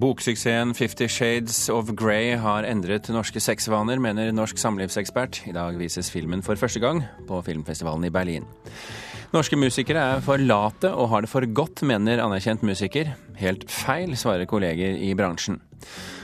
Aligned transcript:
Boksuksessen 0.00 0.70
Fifty 0.72 1.04
Shades 1.12 1.66
of 1.68 1.90
Grey 1.92 2.32
har 2.40 2.64
endret 2.64 3.10
norske 3.12 3.40
sexvaner, 3.42 4.00
mener 4.00 4.30
norsk 4.32 4.56
samlivsekspert. 4.56 5.42
I 5.50 5.52
dag 5.52 5.76
vises 5.76 6.08
filmen 6.08 6.40
for 6.40 6.56
første 6.56 6.80
gang 6.80 7.02
på 7.28 7.40
filmfestivalen 7.44 8.06
i 8.08 8.12
Berlin. 8.14 8.46
Norske 9.34 9.58
musikere 9.60 10.06
er 10.14 10.22
for 10.24 10.40
late 10.40 10.88
og 10.88 11.10
har 11.12 11.26
det 11.26 11.30
for 11.32 11.44
godt, 11.44 11.82
mener 11.84 12.22
anerkjent 12.24 12.64
musiker. 12.64 13.12
Helt 13.42 13.66
feil, 13.68 14.16
svarer 14.16 14.48
kolleger 14.48 14.96
i 14.96 15.12
bransjen. 15.18 15.60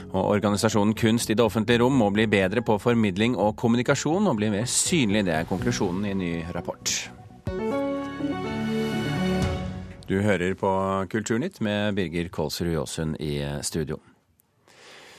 Og 0.09 0.23
organisasjonen 0.23 0.97
Kunst 0.97 1.29
i 1.29 1.37
det 1.37 1.45
offentlige 1.45 1.83
rom 1.83 2.01
må 2.01 2.09
bli 2.15 2.25
bedre 2.31 2.65
på 2.65 2.79
formidling 2.81 3.37
og 3.37 3.59
kommunikasjon, 3.61 4.25
og 4.25 4.41
bli 4.41 4.49
mer 4.57 4.65
synlig. 4.65 5.27
Det 5.29 5.37
er 5.37 5.49
konklusjonen 5.51 6.09
i 6.09 6.15
en 6.15 6.23
ny 6.23 6.33
rapport. 6.55 6.97
Du 10.07 10.21
hører 10.21 10.53
på 10.55 10.69
Kulturnytt 11.11 11.57
med 11.61 11.95
Birger 11.95 12.29
Kålsrud 12.31 12.71
Jåsund 12.71 13.17
i 13.19 13.43
studio. 13.61 13.97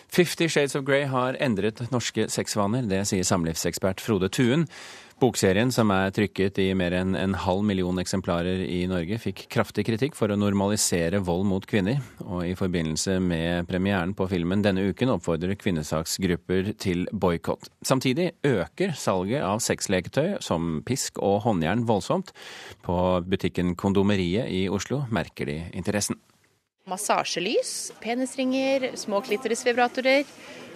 Fifty 0.08 0.46
Shades 0.48 0.76
of 0.76 0.84
Grey 0.84 1.04
har 1.04 1.36
endret 1.44 1.82
norske 1.92 2.24
sexvaner. 2.32 2.86
Det 2.88 3.02
sier 3.10 3.26
samlivsekspert 3.28 4.00
Frode 4.00 4.30
Tuen. 4.32 4.64
Bokserien, 5.18 5.72
som 5.74 5.90
er 5.90 6.12
trykket 6.14 6.60
i 6.62 6.68
mer 6.78 6.94
enn 6.94 7.16
en 7.18 7.32
halv 7.42 7.64
million 7.66 7.98
eksemplarer 7.98 8.60
i 8.62 8.84
Norge, 8.86 9.16
fikk 9.18 9.40
kraftig 9.50 9.82
kritikk 9.88 10.14
for 10.14 10.30
å 10.30 10.36
normalisere 10.38 11.18
vold 11.26 11.42
mot 11.50 11.66
kvinner. 11.66 11.98
Og 12.22 12.44
i 12.46 12.54
forbindelse 12.58 13.16
med 13.18 13.66
premieren 13.66 14.14
på 14.14 14.28
filmen 14.30 14.62
denne 14.62 14.86
uken 14.92 15.10
oppfordrer 15.16 15.58
kvinnesaksgrupper 15.58 16.70
til 16.78 17.08
boikott. 17.10 17.66
Samtidig 17.82 18.30
øker 18.46 18.94
salget 18.94 19.42
av 19.42 19.58
sexleketøy 19.64 20.36
som 20.44 20.84
pisk 20.86 21.18
og 21.18 21.40
håndjern 21.48 21.82
voldsomt. 21.90 22.30
På 22.86 23.18
butikken 23.26 23.74
Kondomeriet 23.74 24.46
i 24.54 24.68
Oslo 24.70 25.02
merker 25.10 25.50
de 25.50 25.64
interessen. 25.74 26.22
Massasjelys, 26.88 27.92
penisringer, 28.00 28.90
små 28.96 29.20
klitorisvibratorer, 29.26 30.24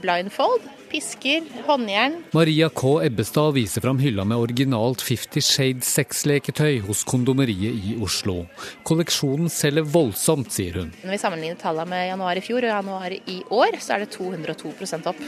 blindfold, 0.02 0.64
pisker, 0.90 1.46
håndjern. 1.66 2.18
Maria 2.36 2.68
K. 2.68 2.98
Ebbestad 3.06 3.54
viser 3.56 3.84
fram 3.84 4.00
hylla 4.02 4.26
med 4.28 4.40
originalt 4.44 5.04
Fifty 5.04 5.40
Shades 5.40 5.88
sexleketøy 5.96 6.82
hos 6.88 7.04
Kondomeriet 7.08 7.78
i 7.92 7.94
Oslo. 8.02 8.42
Kolleksjonen 8.88 9.48
selger 9.52 9.86
voldsomt, 9.88 10.52
sier 10.52 10.82
hun. 10.82 10.92
Når 11.04 11.14
vi 11.14 11.22
sammenligner 11.22 11.62
tallene 11.62 11.94
med 11.94 12.10
januar 12.10 12.40
i 12.40 12.44
fjor 12.44 12.66
og 12.66 12.74
januar 12.74 13.16
i 13.16 13.38
år, 13.48 13.80
så 13.80 13.96
er 13.96 14.04
det 14.04 14.12
202% 14.18 15.08
opp. 15.14 15.24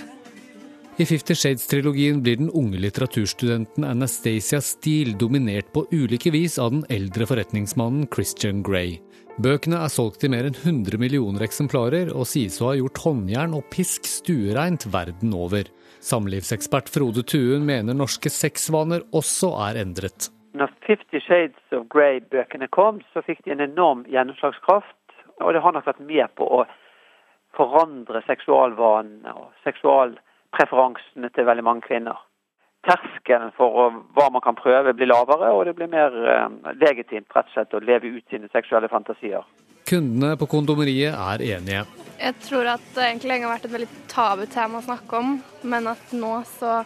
I 0.95 1.07
Fifty 1.11 1.35
Shades-trilogien 1.35 2.21
blir 2.23 2.39
den 2.39 2.53
unge 2.55 2.79
litteraturstudenten 2.79 3.83
Anastacia 3.89 4.61
Steele 4.63 5.17
dominert 5.19 5.73
på 5.75 5.89
ulike 5.91 6.31
vis 6.31 6.55
av 6.63 6.71
den 6.71 6.85
eldre 6.93 7.27
forretningsmannen 7.27 8.07
Christian 8.15 8.63
Grey. 8.63 9.01
Bøkene 9.35 9.81
er 9.83 9.91
solgt 9.91 10.23
i 10.23 10.29
mer 10.31 10.47
enn 10.47 10.55
100 10.55 10.95
millioner 11.03 11.43
eksemplarer, 11.43 12.13
og 12.15 12.23
sies 12.31 12.61
å 12.63 12.69
ha 12.69 12.75
gjort 12.79 13.01
håndjern 13.03 13.57
og 13.59 13.65
pisk 13.67 14.07
stuereint 14.07 14.87
verden 14.95 15.33
over. 15.35 15.67
Samlivsekspert 16.07 16.87
Frode 16.95 17.25
Tuen 17.27 17.65
mener 17.67 17.99
norske 17.99 18.31
sexvaner 18.31 19.03
også 19.11 19.51
er 19.67 19.81
endret. 19.83 20.29
Når 20.55 20.71
Fifty 20.87 21.19
Shades 21.19 21.75
of 21.75 21.89
Grey-bøkene 21.91 22.69
kom, 22.71 23.01
så 23.11 23.25
fikk 23.27 23.43
de 23.43 23.57
en 23.57 23.65
enorm 23.65 24.05
gjennomslagskraft. 24.07 24.95
Og 25.43 25.51
det 25.51 25.65
har 25.65 25.75
nok 25.75 25.89
vært 25.91 26.05
med 26.07 26.31
på 26.39 26.47
å 26.47 26.61
forandre 27.59 28.23
seksualvanene 28.29 29.35
og 29.35 29.51
seksualpreferansene 29.67 31.35
til 31.35 31.51
veldig 31.51 31.67
mange 31.67 31.83
kvinner 31.89 32.23
terskelen 32.87 33.53
for 33.57 34.01
hva 34.17 34.31
man 34.33 34.43
kan 34.45 34.57
prøve 34.59 34.95
blir 34.97 35.11
lavere, 35.11 35.53
og 35.53 35.65
det 35.69 35.77
blir 35.79 35.91
mer 35.93 36.15
eh, 36.15 36.73
legitimt 36.81 37.31
rett 37.35 37.51
og 37.51 37.55
slett 37.57 37.77
å 37.77 37.83
leve 37.85 38.13
ut 38.17 38.27
sine 38.33 38.51
seksuelle 38.53 38.91
fantasier. 38.93 39.47
Kundene 39.89 40.37
på 40.41 40.49
kondomeriet 40.49 41.13
er 41.13 41.45
enige. 41.57 41.85
Jeg 42.17 42.37
tror 42.47 42.71
at 42.77 42.85
det 42.95 43.05
egentlig 43.05 43.33
lenge 43.33 43.49
har 43.49 43.57
vært 43.57 43.67
et 43.69 43.75
veldig 43.75 43.89
tabu 44.09 44.45
tema 44.49 44.81
å 44.81 44.87
snakke 44.87 45.19
om, 45.21 45.35
men 45.69 45.91
at 45.91 46.15
nå 46.17 46.37
så 46.55 46.79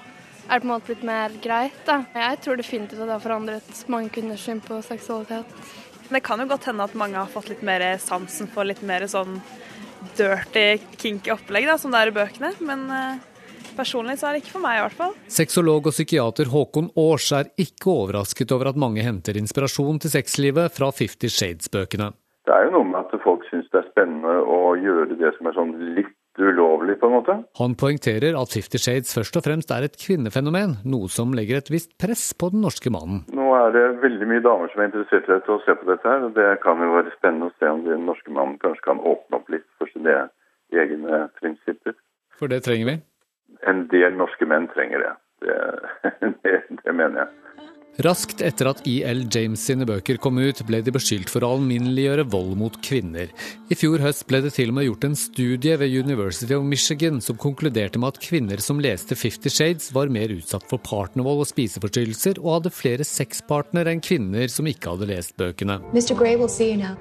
er 0.48 0.56
det 0.56 0.62
på 0.64 0.66
en 0.66 0.72
måte 0.72 0.88
blitt 0.88 1.04
mer 1.06 1.34
greit. 1.44 1.78
Da. 1.87 2.00
Jeg 2.16 2.41
tror 2.42 2.58
definitivt 2.58 3.03
at 3.03 3.06
det 3.06 3.14
har 3.14 3.25
forandret 3.25 3.82
mange 3.92 4.10
kvinners 4.14 4.47
syn 4.48 4.62
på 4.64 4.81
seksualitet. 4.87 5.53
Det 6.08 6.22
kan 6.25 6.41
jo 6.41 6.48
godt 6.48 6.70
hende 6.70 6.87
at 6.88 6.97
mange 6.97 7.20
har 7.20 7.28
fått 7.31 7.50
litt 7.53 7.62
mer 7.66 7.84
sansen 8.00 8.48
for 8.50 8.66
litt 8.66 8.81
mer 8.87 9.04
sånn 9.10 9.42
dirty, 10.16 10.78
kinky 10.97 11.34
opplegg 11.34 11.69
da, 11.69 11.76
som 11.78 11.92
det 11.92 12.00
er 12.00 12.12
i 12.12 12.16
bøkene. 12.16 12.54
Men 12.64 12.87
eh, 12.94 13.26
Personlig 13.78 14.19
så 14.19 14.28
er 14.28 14.37
det 14.37 14.43
ikke 14.43 14.56
for 14.56 14.65
meg, 14.65 14.81
i 14.81 14.84
hvert 14.87 14.99
fall. 14.99 15.12
Sexolog 15.31 15.87
og 15.87 15.94
psykiater 15.94 16.50
Håkon 16.50 16.91
Aars 16.99 17.28
er 17.37 17.53
ikke 17.62 17.93
overrasket 17.94 18.55
over 18.56 18.72
at 18.72 18.81
mange 18.81 19.05
henter 19.06 19.39
inspirasjon 19.39 20.00
til 20.03 20.11
sexlivet 20.16 20.75
fra 20.75 20.91
Fifty 20.91 21.31
Shades-bøkene. 21.31 22.11
Det 22.49 22.56
er 22.56 22.67
jo 22.67 22.78
noe 22.78 22.88
med 22.88 23.05
at 23.05 23.22
folk 23.22 23.44
syns 23.50 23.69
det 23.71 23.83
er 23.83 23.91
spennende 23.91 24.41
å 24.49 24.72
gjøre 24.81 25.19
det 25.21 25.31
som 25.37 25.50
er 25.50 25.55
sånn 25.55 25.75
litt 25.94 26.15
ulovlig, 26.38 26.94
på 27.00 27.06
en 27.06 27.15
måte. 27.17 27.34
Han 27.59 27.75
poengterer 27.78 28.37
at 28.38 28.53
Fifty 28.55 28.78
Shades 28.83 29.11
først 29.15 29.37
og 29.38 29.44
fremst 29.47 29.72
er 29.75 29.87
et 29.87 29.99
kvinnefenomen, 29.99 30.78
noe 30.87 31.11
som 31.12 31.34
legger 31.37 31.59
et 31.59 31.71
visst 31.72 31.94
press 32.00 32.31
på 32.38 32.50
den 32.55 32.62
norske 32.65 32.93
mannen. 32.94 33.25
Nå 33.34 33.50
er 33.59 33.75
det 33.75 33.84
veldig 34.05 34.31
mye 34.31 34.44
damer 34.47 34.71
som 34.72 34.83
er 34.83 34.91
interessert 34.91 35.28
i 35.28 35.34
dette 35.34 35.55
og 35.55 35.62
ser 35.67 35.78
på 35.81 35.91
dette 35.91 36.09
her, 36.09 36.27
og 36.27 36.34
det 36.38 36.49
kan 36.65 36.83
jo 36.83 36.94
være 36.94 37.15
spennende 37.19 37.50
å 37.50 37.56
se 37.59 37.71
om 37.75 37.84
den 37.87 38.06
norske 38.09 38.34
mannen 38.34 38.59
kanskje 38.62 38.87
kan 38.87 39.03
åpne 39.03 39.43
opp 39.43 39.55
litt 39.55 39.67
for 39.78 39.91
sine 39.94 40.28
egne 40.75 41.25
prinsipper. 41.41 41.99
For 42.38 42.50
det 42.50 42.62
trenger 42.67 42.93
vi? 42.93 42.99
En 43.66 43.86
del 43.92 44.16
norske 44.19 44.46
menn 44.46 44.69
trenger 44.74 45.04
det. 45.04 45.14
Det, 45.46 45.58
det, 46.44 46.56
det 46.84 46.94
mener 46.94 47.24
jeg. 47.24 47.48
Raskt 47.98 48.44
etter 48.46 48.69
at 48.70 48.84
E.L. 48.86 49.24
James 49.34 49.58
sine 49.66 49.82
bøker 49.88 50.20
kom 50.22 50.36
ut, 50.38 50.60
ble 50.69 50.78
de 50.86 50.92
beskyldt 50.94 51.32
for 51.32 51.42
å 51.42 51.56
alminneliggjøre 51.56 52.28
vold 52.30 52.52
mot 52.60 52.76
kvinner. 52.86 53.32
I 53.66 53.78
fjor 53.78 54.04
høst 54.04 54.22
ble 54.30 54.38
det 54.44 54.52
til 54.54 54.70
og 54.70 54.76
med 54.76 54.86
gjort 54.86 55.06
en 55.08 55.16
studie 55.19 55.74
ved 55.80 55.96
University 56.06 56.54
of 56.54 56.62
Michigan 56.62 57.19
som 57.24 57.41
konkluderte 57.42 57.98
med 57.98 58.14
at 58.14 58.20
kvinner 58.22 58.62
som 58.62 58.78
leste 58.78 59.19
Fifty 59.19 59.50
Shades, 59.50 59.90
var 59.96 60.14
mer 60.14 60.30
utsatt 60.36 60.69
for 60.70 60.78
partnervold 60.78 61.42
og 61.42 61.50
spiseforstyrrelser, 61.50 62.38
og 62.44 62.60
hadde 62.60 62.76
flere 62.76 63.08
sexpartnere 63.08 63.96
enn 63.96 64.04
kvinner 64.04 64.46
som 64.52 64.70
ikke 64.70 64.94
hadde 64.94 65.10
lest 65.10 65.34
bøkene. 65.40 65.80
Mr. 65.90 66.14
Gray 66.14 66.38
will 66.38 66.52
see 66.52 66.70
you 66.70 66.78
now. 66.78 66.94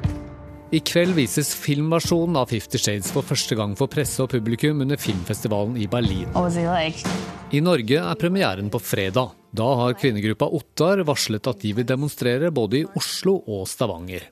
I 0.67 0.79
kveld 0.83 1.13
vises 1.15 1.53
filmversjonen 1.55 2.35
av 2.35 2.49
Fifty 2.51 2.75
Shades 2.75 3.07
for 3.15 3.23
første 3.23 3.55
gang 3.55 3.71
for 3.79 3.87
presse 3.87 4.19
og 4.19 4.33
publikum 4.33 4.81
under 4.83 4.99
filmfestivalen 4.99 5.77
i 5.79 5.85
Berlin. 5.87 6.27
Like? 6.35 7.11
I 7.55 7.61
Norge 7.63 8.01
er 8.03 8.17
premieren 8.19 8.67
på 8.67 8.81
fredag. 8.83 9.31
Da 9.55 9.67
har 9.79 9.95
kvinnegruppa 9.95 10.49
Ottar 10.51 11.05
varslet 11.07 11.47
at 11.47 11.61
de 11.61 11.71
vil 11.77 11.87
demonstrere 11.87 12.51
både 12.51 12.81
i 12.81 12.87
Oslo 12.99 13.37
og 13.47 13.63
Stavanger. 13.71 14.25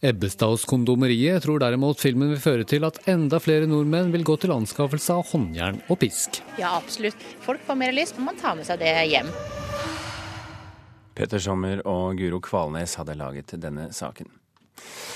Ebbestads 0.00 0.64
Kondomeriet 0.70 1.44
tror 1.44 1.60
derimot 1.60 2.00
filmen 2.00 2.32
vil 2.32 2.40
føre 2.40 2.64
til 2.64 2.86
at 2.88 3.02
enda 3.10 3.36
flere 3.42 3.68
nordmenn 3.68 4.14
vil 4.14 4.24
gå 4.24 4.38
til 4.40 4.54
anskaffelse 4.54 5.18
av 5.18 5.28
håndjern 5.34 5.82
og 5.90 6.00
pisk. 6.00 6.38
Ja, 6.56 6.78
absolutt. 6.78 7.20
Folk 7.44 7.60
får 7.66 7.76
mer 7.82 7.92
lyst, 7.92 8.16
men 8.16 8.30
man 8.30 8.40
tar 8.40 8.56
med 8.56 8.64
seg 8.64 8.80
det 8.80 8.94
hjem. 9.10 9.28
Peter 11.14 11.44
Sommer 11.44 11.84
og 11.84 12.16
Guro 12.16 12.40
Kvalnes 12.40 12.96
hadde 12.96 13.18
laget 13.20 13.52
denne 13.60 13.90
saken. 13.92 14.32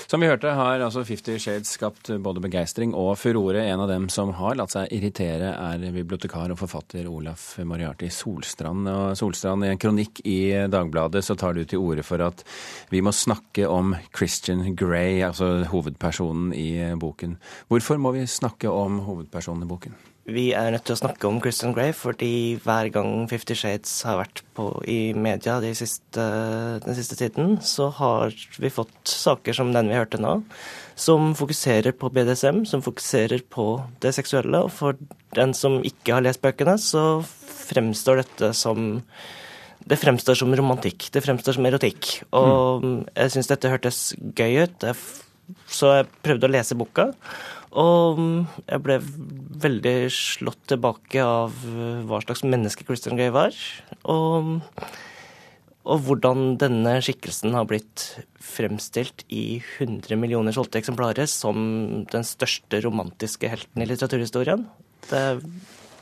Som 0.09 0.23
vi 0.23 0.29
hørte, 0.29 0.51
har 0.57 0.81
altså 0.81 1.03
Fifty 1.05 1.35
Shades 1.37 1.75
skapt 1.75 2.09
både 2.23 2.41
begeistring 2.41 2.95
og 2.97 3.11
furore. 3.21 3.61
En 3.69 3.83
av 3.83 3.89
dem 3.91 4.07
som 4.09 4.31
har 4.39 4.57
latt 4.57 4.73
seg 4.73 4.89
irritere, 4.95 5.51
er 5.53 5.83
bibliotekar 5.93 6.53
og 6.53 6.61
forfatter 6.61 7.05
Olaf 7.11 7.51
Moriarty 7.61 8.09
Solstrand. 8.13 8.89
Og 8.89 9.17
Solstrand, 9.19 9.67
i 9.67 9.73
en 9.73 9.81
kronikk 9.81 10.23
i 10.25 10.39
Dagbladet 10.71 11.21
så 11.25 11.37
tar 11.37 11.57
du 11.57 11.63
til 11.63 11.83
orde 11.83 12.05
for 12.07 12.25
at 12.25 12.41
vi 12.89 13.03
må 13.05 13.13
snakke 13.13 13.69
om 13.69 13.93
Christian 14.09 14.65
Grey, 14.79 15.19
altså 15.27 15.59
hovedpersonen 15.69 16.55
i 16.57 16.71
boken. 16.99 17.37
Hvorfor 17.69 18.01
må 18.01 18.15
vi 18.17 18.25
snakke 18.29 18.71
om 18.71 19.03
hovedpersonen 19.05 19.67
i 19.67 19.69
boken? 19.69 19.99
Vi 20.29 20.49
er 20.53 20.69
nødt 20.73 20.85
til 20.85 20.93
å 20.95 20.99
snakke 20.99 21.27
om 21.29 21.39
Christian 21.41 21.73
Grey, 21.73 21.93
fordi 21.95 22.59
hver 22.63 22.89
gang 22.93 23.23
Fifty 23.31 23.55
Shades 23.57 23.91
har 24.05 24.19
vært 24.21 24.43
på, 24.57 24.67
i 24.89 25.11
media 25.17 25.57
de 25.63 25.71
siste, 25.77 26.25
den 26.83 26.97
siste 26.97 27.17
tiden, 27.17 27.57
så 27.65 27.89
har 27.97 28.35
vi 28.61 28.71
fått 28.73 29.09
saker 29.09 29.57
som 29.57 29.73
den 29.73 29.89
vi 29.89 29.97
hørte 29.97 30.21
nå, 30.21 30.39
som 30.99 31.33
fokuserer 31.39 31.95
på 31.97 32.11
BDSM, 32.13 32.63
som 32.69 32.83
fokuserer 32.85 33.41
på 33.49 33.67
det 34.03 34.13
seksuelle. 34.17 34.65
Og 34.67 34.73
for 34.75 34.99
den 35.37 35.55
som 35.57 35.79
ikke 35.87 36.17
har 36.17 36.25
lest 36.25 36.43
bøkene, 36.45 36.77
så 36.77 37.21
fremstår 37.69 38.23
dette 38.23 38.53
som 38.57 38.99
det 39.89 39.97
fremstår 39.97 40.37
som 40.37 40.51
romantikk. 40.53 41.07
Det 41.13 41.23
fremstår 41.25 41.57
som 41.57 41.65
erotikk. 41.65 42.19
Og 42.35 42.83
mm. 42.83 42.99
jeg 43.15 43.33
syns 43.33 43.49
dette 43.49 43.71
hørtes 43.71 44.01
gøy 44.37 44.65
ut, 44.67 44.89
så 45.69 45.95
jeg 45.99 46.11
prøvde 46.25 46.45
å 46.45 46.53
lese 46.53 46.77
boka. 46.77 47.09
Og 47.77 48.17
mm, 48.17 48.39
jeg 48.65 48.81
ble 48.85 48.97
veldig 49.65 49.95
slått 50.13 50.63
tilbake 50.71 51.21
av 51.21 51.53
eh, 51.69 52.01
hva 52.09 52.21
slags 52.23 52.45
menneske 52.47 52.85
Christian 52.87 53.19
Grey 53.19 53.29
var. 53.33 53.55
Og, 54.09 54.55
og, 55.85 55.97
hvordan 56.07 56.55
denne 56.61 56.95
skikkelsen 57.05 57.53
har 57.57 57.67
blitt 57.69 58.07
fremstilt 58.41 59.25
i 59.29 59.59
100 59.77 60.17
millioner 60.17 60.55
solgte 60.55 60.81
eksemplarer 60.81 61.29
som 61.29 61.59
den 62.09 62.25
største 62.25 62.81
romantiske 62.85 63.51
helten 63.51 63.85
i 63.85 63.89
litteraturhistorien. 63.89 64.65
Det 65.09 65.25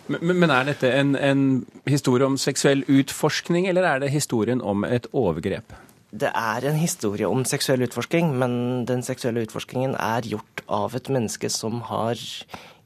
men, 0.08 0.38
men 0.40 0.52
er 0.54 0.70
dette 0.70 0.88
en, 0.96 1.18
en 1.20 1.42
historie 1.84 2.24
om 2.24 2.38
seksuell 2.40 2.86
utforskning, 2.88 3.68
eller 3.68 3.84
er 3.84 4.00
det 4.00 4.14
historien 4.14 4.62
om 4.64 4.86
et 4.88 5.08
overgrep? 5.12 5.76
Det 6.12 6.32
er 6.32 6.66
en 6.68 6.80
historie 6.80 7.28
om 7.28 7.44
seksuell 7.48 7.84
utforsking, 7.84 8.32
men 8.40 8.86
den 8.88 9.04
seksuelle 9.04 9.44
utforskingen 9.44 9.96
er 10.00 10.28
gjort 10.28 10.64
av 10.72 10.96
et 10.96 11.10
menneske 11.12 11.50
som 11.52 11.82
har 11.90 12.22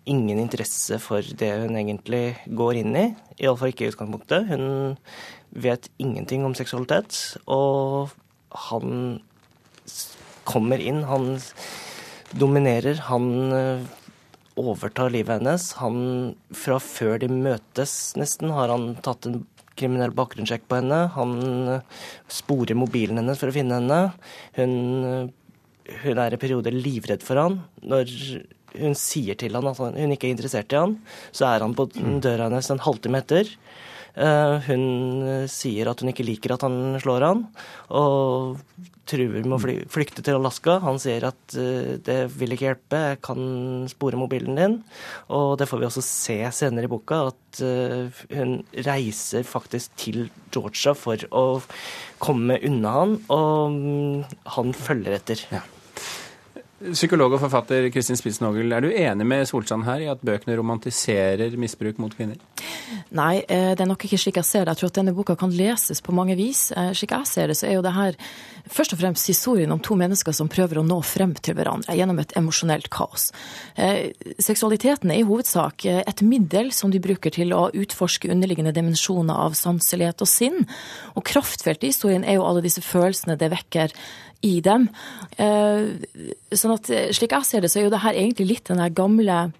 ingen 0.09 0.39
interesse 0.41 0.97
for 1.01 1.21
det 1.21 1.51
hun 1.62 1.77
egentlig 1.77 2.39
går 2.50 2.81
inn 2.81 2.97
i. 2.97 3.06
Iallfall 3.38 3.73
ikke 3.73 3.85
i 3.85 3.91
utgangspunktet. 3.94 4.50
Hun 4.50 4.97
vet 5.53 5.89
ingenting 6.01 6.45
om 6.47 6.57
seksualitet. 6.57 7.38
Og 7.45 8.09
han 8.71 9.21
kommer 10.50 10.81
inn, 10.81 11.03
han 11.06 11.35
dominerer, 12.33 13.03
han 13.06 13.27
eh, 13.53 13.85
overtar 14.59 15.13
livet 15.13 15.39
hennes. 15.39 15.71
Han, 15.79 16.00
fra 16.56 16.79
før 16.81 17.21
de 17.21 17.29
møtes 17.31 18.15
nesten, 18.19 18.51
har 18.56 18.74
han 18.74 18.95
tatt 19.06 19.29
en 19.29 19.44
kriminell 19.81 20.16
bakgrunnssjekk 20.16 20.68
på 20.69 20.80
henne. 20.80 21.04
Han 21.18 21.36
eh, 21.75 22.01
sporer 22.31 22.78
mobilen 22.78 23.19
hennes 23.22 23.42
for 23.42 23.51
å 23.51 23.56
finne 23.56 23.81
henne. 23.81 24.00
Hun, 24.57 24.74
eh, 25.10 25.94
hun 26.06 26.24
er 26.24 26.36
i 26.36 26.42
perioder 26.42 26.75
livredd 26.75 27.25
for 27.25 27.42
han. 27.42 27.62
Når 27.83 28.16
hun 28.78 28.95
sier 28.95 29.36
til 29.39 29.57
han 29.57 29.68
at 29.68 29.80
hun 29.81 30.16
ikke 30.16 30.30
er 30.30 30.36
interessert 30.36 30.74
i 30.74 30.80
han, 30.80 30.98
så 31.36 31.50
er 31.50 31.66
han 31.66 31.75
på 31.75 31.89
døra 31.94 32.48
hennes 32.48 32.72
en 32.72 32.83
halvtime 32.86 33.24
etter. 33.24 33.50
Eh, 34.12 34.56
hun 34.68 35.46
sier 35.52 35.88
at 35.92 36.02
hun 36.02 36.12
ikke 36.12 36.25
liker 36.28 36.56
at 36.56 36.66
han 36.66 36.98
slår 37.02 37.25
han, 37.28 37.46
og 37.96 38.60
truer 39.08 39.44
med 39.44 39.56
å 39.58 39.75
flykte 39.92 40.24
til 40.24 40.38
Alaska. 40.38 40.78
Han 40.86 41.00
sier 41.02 41.25
at 41.28 41.56
uh, 41.58 41.98
det 42.06 42.19
vil 42.38 42.54
ikke 42.54 42.68
hjelpe, 42.69 43.00
jeg 43.10 43.19
kan 43.25 43.42
spore 43.92 44.19
mobilen 44.19 44.56
din. 44.56 44.78
Og 45.36 45.58
det 45.60 45.68
får 45.68 45.81
vi 45.81 45.88
også 45.90 46.04
se 46.06 46.38
senere 46.56 46.88
i 46.88 46.92
boka, 46.92 47.25
at 47.34 47.60
hun 48.31 48.54
reiser 48.88 49.44
faktisk 49.44 49.98
til 50.00 50.30
Georgia 50.54 50.94
for 50.96 51.28
å 51.36 51.44
komme 52.24 52.62
unna 52.63 52.96
han, 53.02 53.19
og 53.34 53.75
um, 53.75 54.24
han 54.56 54.74
følger 54.78 55.18
etter. 55.18 55.44
Ja. 55.52 55.66
Psykolog 56.81 57.36
og 57.36 57.44
forfatter 57.44 57.92
Kristin 57.94 58.18
Spitz-Nogel, 58.18 58.72
er 58.74 58.81
du 58.81 58.90
enig 58.90 59.25
med 59.28 59.46
Solsand 59.46 59.86
her 59.86 60.02
i 60.02 60.08
at 60.10 60.24
bøkene 60.25 60.56
romantiserer 60.58 61.54
misbruk 61.62 62.00
mot 62.02 62.16
kvinner? 62.18 62.40
Nei, 63.12 63.44
eh, 63.48 63.72
det 63.75 63.83
er 63.83 63.89
nok 63.89 64.06
ikke 64.07 64.19
slik 64.19 64.38
jeg 64.39 64.48
ser 64.48 64.66
det. 64.66 64.75
Jeg 64.75 64.81
tror 64.81 64.92
at 64.92 64.98
denne 65.00 65.13
boka 65.16 65.36
kan 65.39 65.54
leses 65.56 66.01
på 66.04 66.13
mange 66.16 66.38
vis. 66.39 66.69
Eh, 66.72 66.92
slik 66.98 67.13
jeg 67.16 67.28
ser 67.28 67.51
det, 67.51 67.57
så 67.60 67.68
er 67.68 67.78
jo 67.78 67.83
det 67.86 67.94
her 67.95 68.18
først 68.72 68.95
og 68.95 69.01
fremst 69.01 69.28
historien 69.28 69.72
om 69.74 69.81
to 69.83 69.98
mennesker 70.00 70.36
som 70.36 70.50
prøver 70.51 70.80
å 70.80 70.86
nå 70.86 71.01
frem 71.04 71.33
til 71.36 71.57
hverandre 71.57 71.95
gjennom 71.98 72.22
et 72.24 72.33
emosjonelt 72.39 72.89
kaos. 72.94 73.31
Eh, 73.75 74.12
seksualiteten 74.39 75.12
er 75.12 75.22
i 75.22 75.28
hovedsak 75.28 75.86
et 75.92 76.24
middel 76.24 76.72
som 76.75 76.94
de 76.94 77.01
bruker 77.04 77.33
til 77.33 77.56
å 77.57 77.69
utforske 77.74 78.31
underliggende 78.31 78.75
dimensjoner 78.75 79.45
av 79.48 79.57
sanselighet 79.60 80.24
og 80.24 80.31
sinn. 80.31 80.68
Og 81.16 81.25
kraftfeltet 81.27 81.88
i 81.88 81.94
historien 81.94 82.24
er 82.24 82.39
jo 82.39 82.48
alle 82.48 82.63
disse 82.63 82.84
følelsene 82.86 83.39
det 83.39 83.51
vekker 83.51 83.95
i 84.42 84.56
dem. 84.66 84.88
Sånn 85.38 86.74
at 86.74 86.88
Slik 87.13 87.36
jeg 87.36 87.45
ser 87.45 87.62
det, 87.62 87.69
så 87.69 87.77
er 87.77 87.86
jo 87.86 87.92
det 87.94 88.01
her 88.01 88.18
egentlig 88.18 88.48
litt 88.50 88.72
den 88.72 88.81
der 88.81 88.94
gamle 88.95 89.51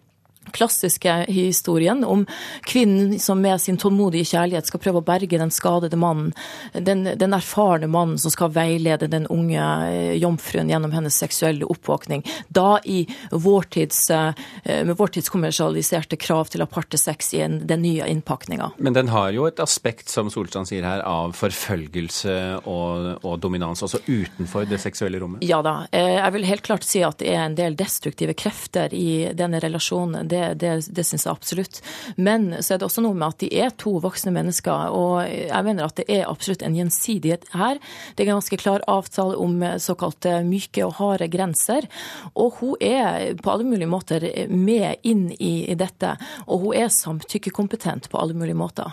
klassiske 0.51 1.25
historien 1.31 2.03
om 2.05 2.25
kvinnen 2.67 3.17
som 3.19 3.41
med 3.41 3.61
sin 3.61 3.77
tålmodige 3.81 4.29
kjærlighet 4.33 4.69
skal 4.69 4.83
prøve 4.83 5.01
å 5.01 5.07
berge 5.07 5.41
den 5.41 5.53
skadede 5.53 5.97
mannen. 5.97 6.31
Den, 6.73 7.03
den 7.17 7.33
erfarne 7.33 7.89
mannen 7.91 8.21
som 8.21 8.33
skal 8.33 8.53
veilede 8.53 9.09
den 9.11 9.27
unge 9.31 9.65
eh, 9.89 10.13
jomfruen 10.21 10.69
gjennom 10.69 10.93
hennes 10.93 11.17
seksuelle 11.17 11.65
oppvåkning. 11.65 12.25
Da 12.47 12.77
i 12.85 13.03
vårtids, 13.31 14.09
med 14.11 14.91
med 14.91 14.97
vårtidskommersialiserte 14.99 16.17
krav 16.19 16.49
til 16.51 16.63
aparte 16.65 16.97
sex 16.99 17.33
i 17.33 17.41
en, 17.45 17.59
den 17.67 17.81
nye 17.81 18.07
innpakninga. 18.11 18.71
Men 18.77 18.93
den 18.93 19.11
har 19.11 19.31
jo 19.31 19.45
et 19.47 19.59
aspekt, 19.63 20.09
som 20.11 20.29
Solstrand 20.31 20.67
sier 20.67 20.83
her, 20.83 21.03
av 21.07 21.31
forfølgelse 21.38 22.35
og, 22.67 23.23
og 23.23 23.38
dominans, 23.43 23.83
også 23.85 24.01
utenfor 24.07 24.67
det 24.69 24.81
seksuelle 24.83 25.21
rommet? 25.21 25.45
Ja 25.47 25.61
da. 25.63 25.85
Eh, 25.91 26.17
jeg 26.17 26.35
vil 26.35 26.47
helt 26.49 26.65
klart 26.67 26.88
si 26.88 27.03
at 27.07 27.21
det 27.21 27.31
er 27.31 27.45
en 27.45 27.55
del 27.55 27.77
destruktive 27.79 28.35
krefter 28.38 28.93
i 28.93 29.31
denne 29.38 29.61
relasjonen 29.63 30.27
det, 30.31 30.43
det, 30.61 30.71
det 30.89 31.05
syns 31.07 31.27
jeg 31.27 31.33
absolutt. 31.33 31.81
Men 32.17 32.49
så 32.59 32.75
er 32.75 32.81
det 32.81 32.87
også 32.87 33.03
noe 33.05 33.17
med 33.17 33.27
at 33.29 33.41
de 33.43 33.51
er 33.63 33.75
to 33.81 33.97
voksne 34.03 34.33
mennesker, 34.35 34.95
og 34.95 35.21
jeg 35.27 35.67
mener 35.67 35.87
at 35.87 35.99
det 35.99 36.07
er 36.11 36.29
absolutt 36.29 36.65
en 36.65 36.77
gjensidighet 36.77 37.47
her. 37.55 37.81
Det 38.15 38.25
er 38.25 38.31
en 38.31 38.39
ganske 38.39 38.61
klar 38.61 38.85
avtale 38.91 39.37
om 39.41 39.59
såkalte 39.81 40.39
myke 40.47 40.85
og 40.87 40.97
harde 40.99 41.29
grenser. 41.31 41.87
Og 42.33 42.59
hun 42.61 42.75
er 42.81 43.37
på 43.41 43.53
alle 43.53 43.67
mulige 43.67 43.91
måter 43.91 44.27
med 44.49 45.03
inn 45.07 45.29
i, 45.37 45.67
i 45.71 45.77
dette, 45.77 46.15
og 46.47 46.67
hun 46.67 46.81
er 46.81 46.91
samtykkekompetent 46.93 48.11
på 48.11 48.21
alle 48.21 48.37
mulige 48.37 48.59
måter. 48.59 48.91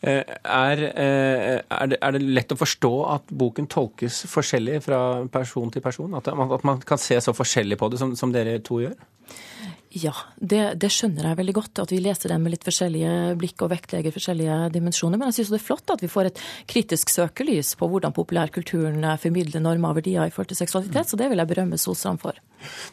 Eh, 0.00 0.24
er, 0.44 0.82
eh, 0.96 1.58
er, 1.60 1.86
det, 1.90 1.98
er, 2.00 2.14
det, 2.14 2.22
lett 2.24 2.54
å 2.54 2.58
forstå 2.58 2.92
at 3.16 3.32
boken 3.42 3.68
tolkes 3.70 4.22
forskjellig 4.30 4.78
fra 4.86 5.00
person 5.32 5.72
til 5.72 5.84
person? 5.84 6.14
At, 6.16 6.30
at 6.30 6.66
man 6.66 6.80
kan 6.86 7.00
se 7.00 7.18
så 7.20 7.34
forskjellig 7.36 7.78
på 7.80 7.90
det 7.92 8.00
som, 8.00 8.14
som 8.16 8.32
dere 8.34 8.60
to 8.64 8.80
gjør? 8.84 8.96
Ja, 9.90 10.12
det, 10.38 10.76
det, 10.78 10.86
skjønner 10.94 11.26
jeg 11.26 11.38
veldig 11.40 11.54
godt. 11.56 11.80
At 11.82 11.90
vi 11.90 11.98
leser 11.98 12.30
den 12.30 12.44
med 12.44 12.54
litt 12.54 12.66
forskjellige 12.66 13.34
blikk 13.40 13.64
og 13.66 13.72
vektlegger 13.72 14.14
forskjellige 14.14 14.58
dimensjoner. 14.76 15.18
Men 15.18 15.30
jeg 15.30 15.40
syns 15.40 15.50
det 15.50 15.58
er 15.58 15.64
flott 15.66 15.90
at 15.90 16.04
vi 16.04 16.10
får 16.10 16.28
et 16.28 16.42
kritisk 16.70 17.10
søkelys 17.10 17.72
på 17.78 17.88
hvordan 17.90 18.14
populærkulturen 18.14 19.02
formidler 19.18 19.64
normer 19.64 19.90
og 19.90 19.98
verdier 19.98 20.30
i 20.30 20.34
forhold 20.34 20.52
til 20.52 20.60
seksualitet. 20.60 21.10
Så 21.10 21.18
det 21.18 21.26
vil 21.32 21.42
jeg 21.42 21.50
berømme 21.50 21.78
Solstrand 21.80 22.22
for. 22.22 22.38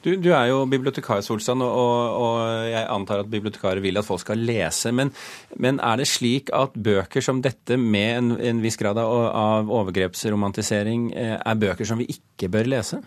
Du, 0.01 0.09
du, 0.15 0.31
er 0.31 0.47
jo 0.49 0.63
bibliotekar, 0.71 1.21
Solstrand, 1.21 1.61
og, 1.61 2.17
og, 2.17 2.39
jeg 2.65 2.87
antar 2.89 3.21
at 3.21 3.29
bibliotekarer 3.29 3.83
vil 3.83 4.01
at 4.01 4.07
folk 4.07 4.23
skal 4.23 4.41
lese. 4.41 4.89
Men, 4.95 5.13
men, 5.53 5.77
er 5.77 6.01
det 6.01 6.09
slik 6.09 6.49
at 6.55 6.73
bøker 6.73 7.21
som 7.21 7.43
dette, 7.45 7.77
med 7.77 8.09
en, 8.15 8.33
en 8.41 8.63
viss 8.63 8.79
grad 8.79 8.97
av, 8.97 9.13
av 9.37 9.69
overgrepsromantisering, 9.83 11.11
eh, 11.13 11.37
er 11.37 11.61
bøker 11.61 11.85
som 11.85 12.01
vi 12.01 12.09
ikke 12.17 12.49
bør 12.57 12.73
lese? 12.73 13.03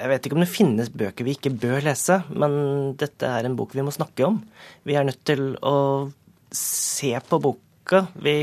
Jeg 0.00 0.08
vet 0.08 0.26
ikke 0.26 0.36
om 0.38 0.42
det 0.42 0.50
finnes 0.50 0.88
bøker 0.88 1.26
vi 1.26 1.34
ikke 1.36 1.52
bør 1.62 1.84
lese, 1.84 2.22
men 2.32 2.94
dette 2.98 3.28
er 3.28 3.46
en 3.46 3.56
bok 3.58 3.74
vi 3.76 3.84
må 3.84 3.92
snakke 3.94 4.24
om. 4.26 4.40
Vi 4.88 4.96
er 4.96 5.04
nødt 5.06 5.20
til 5.28 5.52
å 5.60 5.76
se 6.56 7.12
på 7.28 7.38
boka. 7.42 8.06
Vi, 8.24 8.34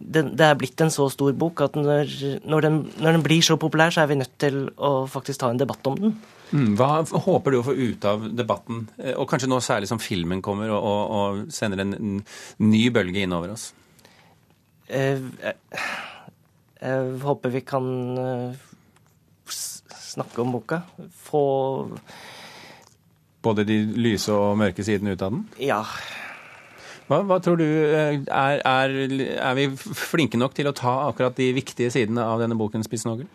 det, 0.00 0.24
det, 0.34 0.46
er 0.46 0.58
blitt 0.58 0.82
en 0.82 0.92
så 0.92 1.06
stor 1.12 1.32
bok 1.38 1.62
at 1.64 1.78
når, 1.78 2.12
når, 2.42 2.66
den, 2.66 2.78
når, 2.98 3.16
den, 3.16 3.24
blir 3.24 3.46
så 3.46 3.56
populær, 3.62 3.94
så 3.94 4.02
er 4.02 4.10
vi 4.10 4.18
nødt 4.20 4.36
til 4.42 4.62
å 4.76 4.92
faktisk 5.10 5.42
ta 5.42 5.52
en 5.54 5.60
debatt 5.60 5.86
om 5.90 5.98
den. 6.02 6.14
Mm, 6.50 6.72
hva 6.78 6.92
håper 7.06 7.54
du 7.54 7.60
å 7.60 7.66
få 7.68 7.76
ut 7.78 8.06
av 8.10 8.24
debatten, 8.34 8.88
eh, 8.98 9.14
og 9.14 9.28
kanskje 9.30 9.50
nå 9.52 9.60
særlig 9.62 9.90
som 9.90 10.02
filmen 10.02 10.42
kommer 10.42 10.72
og, 10.74 10.80
og, 10.82 11.02
og 11.14 11.52
sender 11.54 11.84
en 11.84 12.24
ny 12.64 12.82
bølge 12.90 13.22
innover 13.22 13.54
oss? 13.54 13.70
Jeg, 14.90 15.20
eh, 15.20 15.52
jeg, 15.52 15.84
jeg 16.80 17.12
håper 17.22 17.54
vi 17.54 17.62
kan 17.62 17.86
eh, 18.18 18.66
snakke 20.10 20.42
om 20.42 20.52
boka. 20.56 20.82
Få 21.24 21.44
Både 23.40 23.64
de 23.64 23.78
lyse 23.96 24.34
og 24.36 24.58
mørke 24.60 24.84
sidene 24.84 25.14
ut 25.16 25.22
av 25.24 25.32
den? 25.32 25.46
Ja. 25.64 25.80
Hva, 27.10 27.24
hva 27.26 27.40
tror 27.42 27.58
du, 27.58 27.66
eh, 27.66 28.20
er, 28.22 28.60
er, 28.62 28.92
er, 29.34 29.54
vi 29.58 29.66
flinke 29.74 30.38
nok 30.38 30.52
til 30.54 30.68
å 30.70 30.72
ta 30.76 30.92
akkurat 31.08 31.34
de 31.34 31.48
viktige 31.56 31.90
sidene 31.90 32.22
av 32.22 32.38
denne 32.38 32.54
boken 32.54 32.84
'Spissnogel'? 32.86 33.26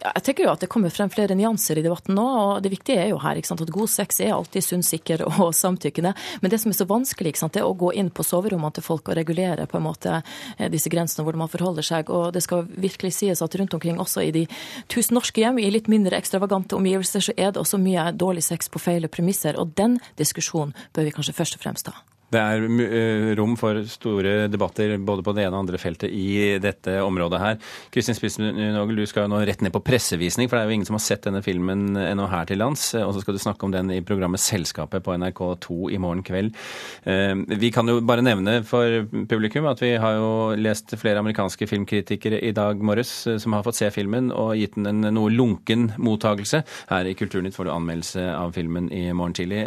Ja, 0.00 0.14
jeg 0.16 0.22
tenker 0.24 0.46
jo 0.46 0.52
at 0.54 0.62
det 0.64 0.70
kommer 0.72 0.88
frem 0.88 1.10
flere 1.12 1.36
nyanser 1.36 1.76
i 1.76 1.84
debatten 1.84 2.16
nå. 2.16 2.24
og 2.24 2.62
Det 2.64 2.70
viktige 2.72 3.02
er 3.02 3.10
jo 3.10 3.18
her 3.20 3.36
sant, 3.44 3.60
at 3.60 3.72
god 3.74 3.90
sex 3.92 4.22
er 4.24 4.32
alltid 4.32 4.64
sunn, 4.64 4.82
sikker 4.86 5.26
og 5.28 5.52
samtykkende. 5.52 6.14
Men 6.40 6.50
det 6.54 6.62
som 6.62 6.72
er 6.72 6.78
så 6.78 6.88
vanskelig, 6.88 7.34
sant, 7.36 7.58
er 7.60 7.68
å 7.68 7.76
gå 7.76 7.92
inn 7.92 8.08
på 8.08 8.24
soverommene 8.24 8.72
til 8.72 8.86
folk 8.86 9.10
og 9.12 9.18
regulere 9.20 9.68
på 9.68 9.76
en 9.76 9.84
måte 9.84 10.22
eh, 10.56 10.70
disse 10.72 10.88
grensene, 10.88 11.26
hvordan 11.26 11.44
man 11.44 11.52
forholder 11.52 11.84
seg. 11.84 12.08
Og 12.08 12.32
det 12.32 12.44
skal 12.46 12.64
virkelig 12.64 13.12
sies 13.18 13.44
at 13.44 13.58
rundt 13.60 13.76
omkring, 13.76 14.00
også 14.00 14.24
i 14.24 14.32
de 14.32 14.46
tusen 14.88 15.18
norske 15.20 15.44
hjem, 15.44 15.60
i 15.60 15.68
litt 15.68 15.92
mindre 15.92 16.16
ekstravagante 16.16 16.80
omgivelser, 16.80 17.28
så 17.28 17.36
er 17.36 17.52
det 17.52 17.60
også 17.60 17.76
mye 17.76 18.08
dårlig 18.16 18.46
sex 18.48 18.72
på 18.72 18.80
feil 18.80 19.04
premisser. 19.12 19.60
Og 19.60 19.76
den 19.76 20.00
diskusjonen 20.16 20.72
bør 20.96 21.10
vi 21.10 21.14
kanskje 21.18 21.36
først 21.36 21.60
og 21.60 21.66
fremst 21.68 21.90
ta. 21.92 22.00
Det 22.32 22.40
er 22.40 22.64
eh, 22.64 23.30
rom 23.36 23.56
for 23.60 23.82
store 23.90 24.46
debatter 24.48 24.94
både 25.04 25.24
på 25.24 25.34
det 25.36 25.44
ene 25.44 25.56
og 25.56 25.66
andre 25.66 25.80
feltet 25.80 26.12
i 26.12 26.56
dette 26.62 26.94
området 27.04 27.40
her. 27.42 27.58
Kristin 27.92 28.16
Spitsnogel, 28.16 28.96
du 28.96 29.08
skal 29.08 29.26
jo 29.26 29.32
nå 29.34 29.42
rett 29.44 29.60
ned 29.64 29.74
på 29.74 29.82
pressevisning, 29.84 30.48
for 30.48 30.56
det 30.56 30.62
er 30.62 30.70
jo 30.70 30.76
ingen 30.78 30.88
som 30.88 30.96
har 30.96 31.04
sett 31.04 31.26
denne 31.26 31.42
filmen 31.44 31.98
ennå 32.00 32.28
her 32.32 32.48
til 32.48 32.62
lands. 32.62 32.86
Og 32.96 33.12
så 33.12 33.24
skal 33.24 33.36
du 33.36 33.42
snakke 33.42 33.68
om 33.68 33.74
den 33.74 33.92
i 33.92 34.00
programmet 34.06 34.40
Selskapet 34.42 35.04
på 35.04 35.16
NRK2 35.18 35.92
i 35.92 36.00
morgen 36.00 36.24
kveld. 36.24 36.56
Eh, 37.04 37.34
vi 37.60 37.72
kan 37.74 37.90
jo 37.90 37.98
bare 38.00 38.24
nevne 38.24 38.60
for 38.68 39.04
publikum 39.28 39.68
at 39.68 39.82
vi 39.84 39.92
har 40.00 40.16
jo 40.16 40.32
lest 40.56 40.96
flere 41.00 41.20
amerikanske 41.20 41.68
filmkritikere 41.68 42.40
i 42.40 42.54
dag 42.56 42.80
morges 42.80 43.12
eh, 43.28 43.38
som 43.42 43.58
har 43.58 43.66
fått 43.66 43.80
se 43.82 43.92
filmen 43.92 44.32
og 44.32 44.54
gitt 44.56 44.78
den 44.78 44.88
en 44.88 45.12
noe 45.12 45.32
lunken 45.32 45.90
mottagelse. 46.00 46.62
Her 46.88 47.10
i 47.10 47.16
Kulturnytt 47.18 47.58
får 47.58 47.68
du 47.68 47.74
anmeldelse 47.76 48.26
av 48.32 48.56
filmen 48.56 48.88
i 48.94 49.04
morgen 49.12 49.36
tidlig. 49.36 49.62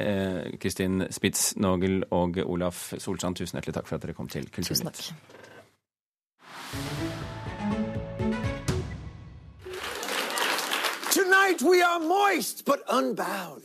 Kristin 0.61 1.03
Spitz-Nogel 1.13 2.01
og 2.15 2.39
Ole 2.41 2.54
Olaf 2.55 2.93
Solsand, 2.97 3.35
tusen 3.35 3.57
hjertelig 3.59 3.75
takk 3.75 3.89
for 3.89 3.97
at 3.97 4.05
dere 4.05 4.13
kom 4.15 4.29
til 4.31 4.47
Kulturnytt. 4.55 5.11
Tonight 11.11 11.61
we 11.61 11.81
are 11.83 11.99
moist 11.99 12.65
but 12.65 12.79
unbowed. 12.89 13.63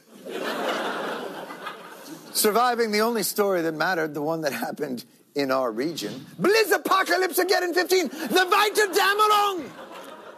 Surviving 2.32 2.92
the 2.92 3.02
only 3.02 3.23
story 3.23 3.62
that 3.62 3.75
mattered, 3.75 4.14
the 4.14 4.23
one 4.23 4.42
that 4.42 4.52
happened 4.52 5.04
in 5.35 5.50
our 5.50 5.70
region. 5.70 6.26
Blizz 6.40 6.73
apocalypse 6.73 7.38
again 7.38 7.62
in 7.62 7.75
15. 7.75 8.09
The 8.09 8.47
Weiter 8.50 8.88
Damelung! 9.00 9.70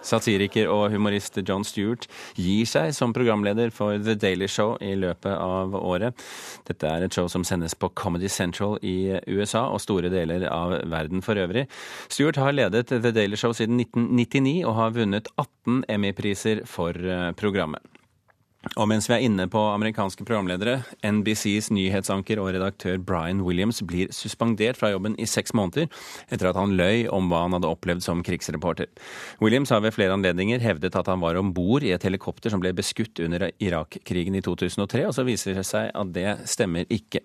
Satiriker 0.03 0.71
og 0.73 0.91
humorist 0.93 1.39
John 1.47 1.65
Stewart 1.67 2.09
gir 2.39 2.69
seg 2.69 2.93
som 2.97 3.15
programleder 3.17 3.73
for 3.75 3.99
The 4.03 4.17
Daily 4.19 4.49
Show 4.51 4.77
i 4.83 4.95
løpet 4.99 5.33
av 5.33 5.77
året. 5.79 6.19
Dette 6.69 6.91
er 6.91 7.07
et 7.07 7.15
show 7.15 7.31
som 7.33 7.47
sendes 7.47 7.77
på 7.79 7.93
Comedy 7.99 8.31
Central 8.33 8.79
i 8.83 9.15
USA 9.31 9.67
og 9.71 9.83
store 9.85 10.13
deler 10.13 10.49
av 10.51 10.77
verden 10.91 11.25
for 11.25 11.39
øvrig. 11.39 11.67
Stewart 12.09 12.41
har 12.41 12.55
ledet 12.57 12.91
The 12.93 13.15
Daily 13.15 13.39
Show 13.39 13.55
siden 13.57 13.81
1999 13.81 14.61
og 14.67 14.79
har 14.79 14.95
vunnet 14.99 15.33
18 15.37 15.85
Emmy-priser 15.93 16.67
for 16.69 16.97
eh, 16.97 17.31
programmet. 17.39 17.83
Og 18.79 18.87
mens 18.87 19.09
vi 19.11 19.17
er 19.17 19.25
inne 19.27 19.49
på 19.51 19.61
amerikanske 19.73 20.23
programledere, 20.23 20.85
NBCs 21.03 21.73
nyhetsanker 21.75 22.39
og 22.39 22.53
redaktør 22.55 23.01
Brian 23.03 23.43
Williams 23.43 23.83
blir 23.83 24.13
suspendert 24.15 24.79
fra 24.79 24.93
jobben 24.93 25.17
i 25.19 25.27
seks 25.27 25.51
måneder 25.59 25.89
etter 26.31 26.49
at 26.49 26.59
han 26.61 26.77
løy 26.79 27.09
om 27.11 27.27
hva 27.31 27.43
han 27.43 27.57
hadde 27.57 27.73
opplevd 27.73 28.05
som 28.07 28.23
krigsreporter. 28.25 28.87
Williams 29.43 29.75
har 29.75 29.83
ved 29.83 29.97
flere 29.97 30.15
anledninger 30.15 30.63
hevdet 30.63 30.95
at 30.95 31.11
han 31.11 31.21
var 31.25 31.41
om 31.41 31.51
bord 31.57 31.83
i 31.83 31.91
et 31.97 32.07
helikopter 32.07 32.55
som 32.55 32.63
ble 32.63 32.71
beskutt 32.79 33.19
under 33.27 33.49
Irak-krigen 33.59 34.39
i 34.39 34.45
2003, 34.47 35.05
og 35.11 35.17
så 35.19 35.27
viser 35.27 35.59
det 35.59 35.67
seg 35.67 35.91
at 35.91 36.15
det 36.15 36.39
stemmer 36.55 36.87
ikke. 36.87 37.25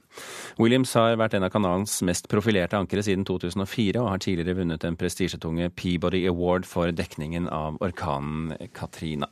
Williams 0.57 0.97
har 0.97 1.21
vært 1.21 1.37
en 1.37 1.45
av 1.45 1.53
kanalens 1.53 1.99
mest 2.07 2.27
profilerte 2.33 2.81
ankere 2.81 3.05
siden 3.05 3.27
2004, 3.29 4.01
og 4.01 4.09
har 4.09 4.25
tidligere 4.25 4.63
vunnet 4.63 4.81
den 4.81 4.97
prestisjetunge 4.97 5.69
Peabody 5.69 6.25
Award 6.27 6.65
for 6.65 6.89
dekningen 6.89 7.45
av 7.53 7.77
orkanen 7.85 8.57
Katrina. 8.73 9.29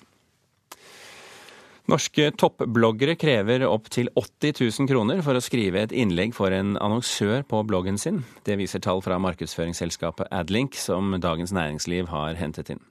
Norske 1.85 2.31
toppbloggere 2.33 3.13
krever 3.15 3.61
opptil 3.69 4.07
80 4.17 4.53
000 4.79 4.87
kroner 4.89 5.19
for 5.21 5.37
å 5.37 5.43
skrive 5.43 5.83
et 5.85 5.91
innlegg 5.93 6.31
for 6.33 6.49
en 6.49 6.73
annonsør 6.81 7.43
på 7.45 7.59
bloggen 7.69 7.99
sin. 8.01 8.23
Det 8.41 8.57
viser 8.57 8.81
tall 8.81 9.03
fra 9.05 9.19
markedsføringsselskapet 9.21 10.31
Adlink, 10.33 10.73
som 10.81 11.13
Dagens 11.21 11.53
Næringsliv 11.53 12.09
har 12.09 12.39
hentet 12.41 12.71
inn. 12.73 12.81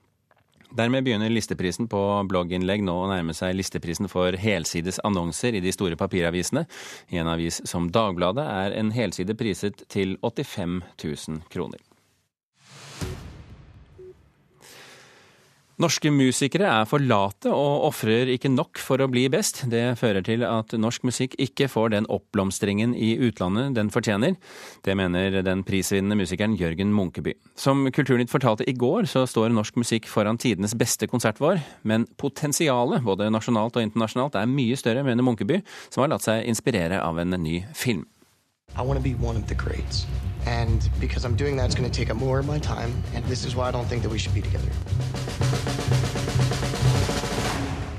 Dermed 0.75 1.03
begynner 1.03 1.31
listeprisen 1.31 1.89
på 1.91 1.99
blogginnlegg 2.31 2.85
nå 2.87 2.95
å 3.01 3.09
nærme 3.11 3.35
seg 3.35 3.57
listeprisen 3.59 4.07
for 4.11 4.35
helsides 4.39 5.01
annonser 5.07 5.59
i 5.59 5.63
de 5.63 5.75
store 5.75 5.99
papiravisene. 5.99 6.63
I 7.11 7.19
en 7.19 7.31
avis 7.31 7.59
som 7.67 7.91
Dagbladet 7.91 8.47
er 8.47 8.77
en 8.79 8.95
helside 8.95 9.35
priset 9.35 9.83
til 9.91 10.15
85 10.23 10.79
000 11.03 11.43
kroner. 11.51 11.83
Norske 15.75 16.07
musikere 16.07 16.69
er 16.71 16.85
for 16.87 17.03
late 17.03 17.51
og 17.51 17.89
ofrer 17.89 18.29
ikke 18.31 18.47
nok 18.47 18.79
for 18.79 19.01
å 19.03 19.09
bli 19.11 19.25
best. 19.27 19.65
Det 19.67 19.97
fører 19.99 20.23
til 20.23 20.45
at 20.47 20.71
norsk 20.79 21.03
musikk 21.03 21.35
ikke 21.41 21.67
får 21.67 21.91
den 21.91 22.07
oppblomstringen 22.07 22.93
i 22.95 23.09
utlandet 23.27 23.75
den 23.75 23.91
fortjener. 23.91 24.37
Det 24.87 24.95
mener 24.95 25.41
den 25.43 25.65
prisvinnende 25.67 26.15
musikeren 26.21 26.55
Jørgen 26.55 26.95
Munkeby. 26.95 27.35
Som 27.59 27.83
Kulturnytt 27.91 28.31
fortalte 28.31 28.63
i 28.71 28.77
går, 28.77 29.09
så 29.11 29.25
står 29.27 29.51
norsk 29.51 29.75
musikk 29.83 30.07
foran 30.07 30.39
tidenes 30.39 30.77
beste 30.79 31.11
konsertvår. 31.11 31.59
Men 31.83 32.07
potensialet, 32.23 33.03
både 33.03 33.27
nasjonalt 33.35 33.75
og 33.75 33.83
internasjonalt, 33.83 34.39
er 34.39 34.47
mye 34.47 34.79
større, 34.79 35.03
mener 35.03 35.27
Munkeby, 35.27 35.59
som 35.89 36.05
har 36.05 36.15
latt 36.15 36.23
seg 36.23 36.47
inspirere 36.47 37.03
av 37.03 37.19
en 37.19 37.35
ny 37.35 37.65
film. 37.75 38.07
I 38.77 38.81
want 38.81 38.97
to 38.99 39.03
be 39.03 39.15
one 39.25 39.37
of 39.37 39.47
the 39.47 39.55
greats. 39.55 40.05
And 40.45 40.89
because 40.99 41.25
I'm 41.25 41.37
doing 41.37 41.55
that, 41.57 41.65
it's 41.65 41.75
going 41.75 41.89
to 41.89 41.97
take 41.99 42.11
up 42.11 42.17
more 42.17 42.39
of 42.39 42.45
my 42.45 42.59
time. 42.59 42.91
And 43.15 43.23
this 43.25 43.45
is 43.45 43.55
why 43.55 43.69
I 43.69 43.71
don't 43.71 43.87
think 43.87 44.01
that 44.03 44.11
we 44.11 44.19
should 44.19 44.33
be 44.33 44.41
together. 44.41 44.69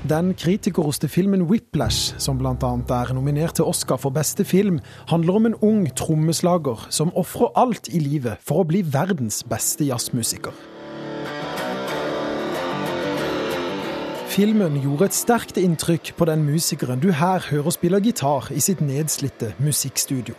Den 0.09 0.35
kritikerroste 0.35 1.07
filmen 1.07 1.41
'Whiplash', 1.41 2.13
som 2.17 2.37
bl.a. 2.37 2.51
er 2.51 3.13
nominert 3.13 3.55
til 3.55 3.65
Oscar 3.65 3.97
for 3.97 4.09
beste 4.09 4.45
film, 4.45 4.79
handler 5.07 5.33
om 5.33 5.45
en 5.45 5.55
ung 5.55 5.95
trommeslager 5.95 6.87
som 6.89 7.11
ofrer 7.15 7.51
alt 7.55 7.87
i 7.87 7.99
livet 7.99 8.37
for 8.39 8.61
å 8.61 8.63
bli 8.63 8.83
verdens 8.93 9.43
beste 9.43 9.85
jazzmusiker. 9.85 10.53
Filmen 14.27 14.77
gjorde 14.81 15.05
et 15.05 15.13
sterkt 15.13 15.57
inntrykk 15.57 16.13
på 16.17 16.25
den 16.25 16.45
musikeren 16.45 16.99
du 16.99 17.11
her 17.11 17.39
hører 17.49 17.69
spiller 17.69 17.99
gitar 17.99 18.51
i 18.51 18.59
sitt 18.59 18.81
nedslitte 18.81 19.53
musikkstudio. 19.59 20.35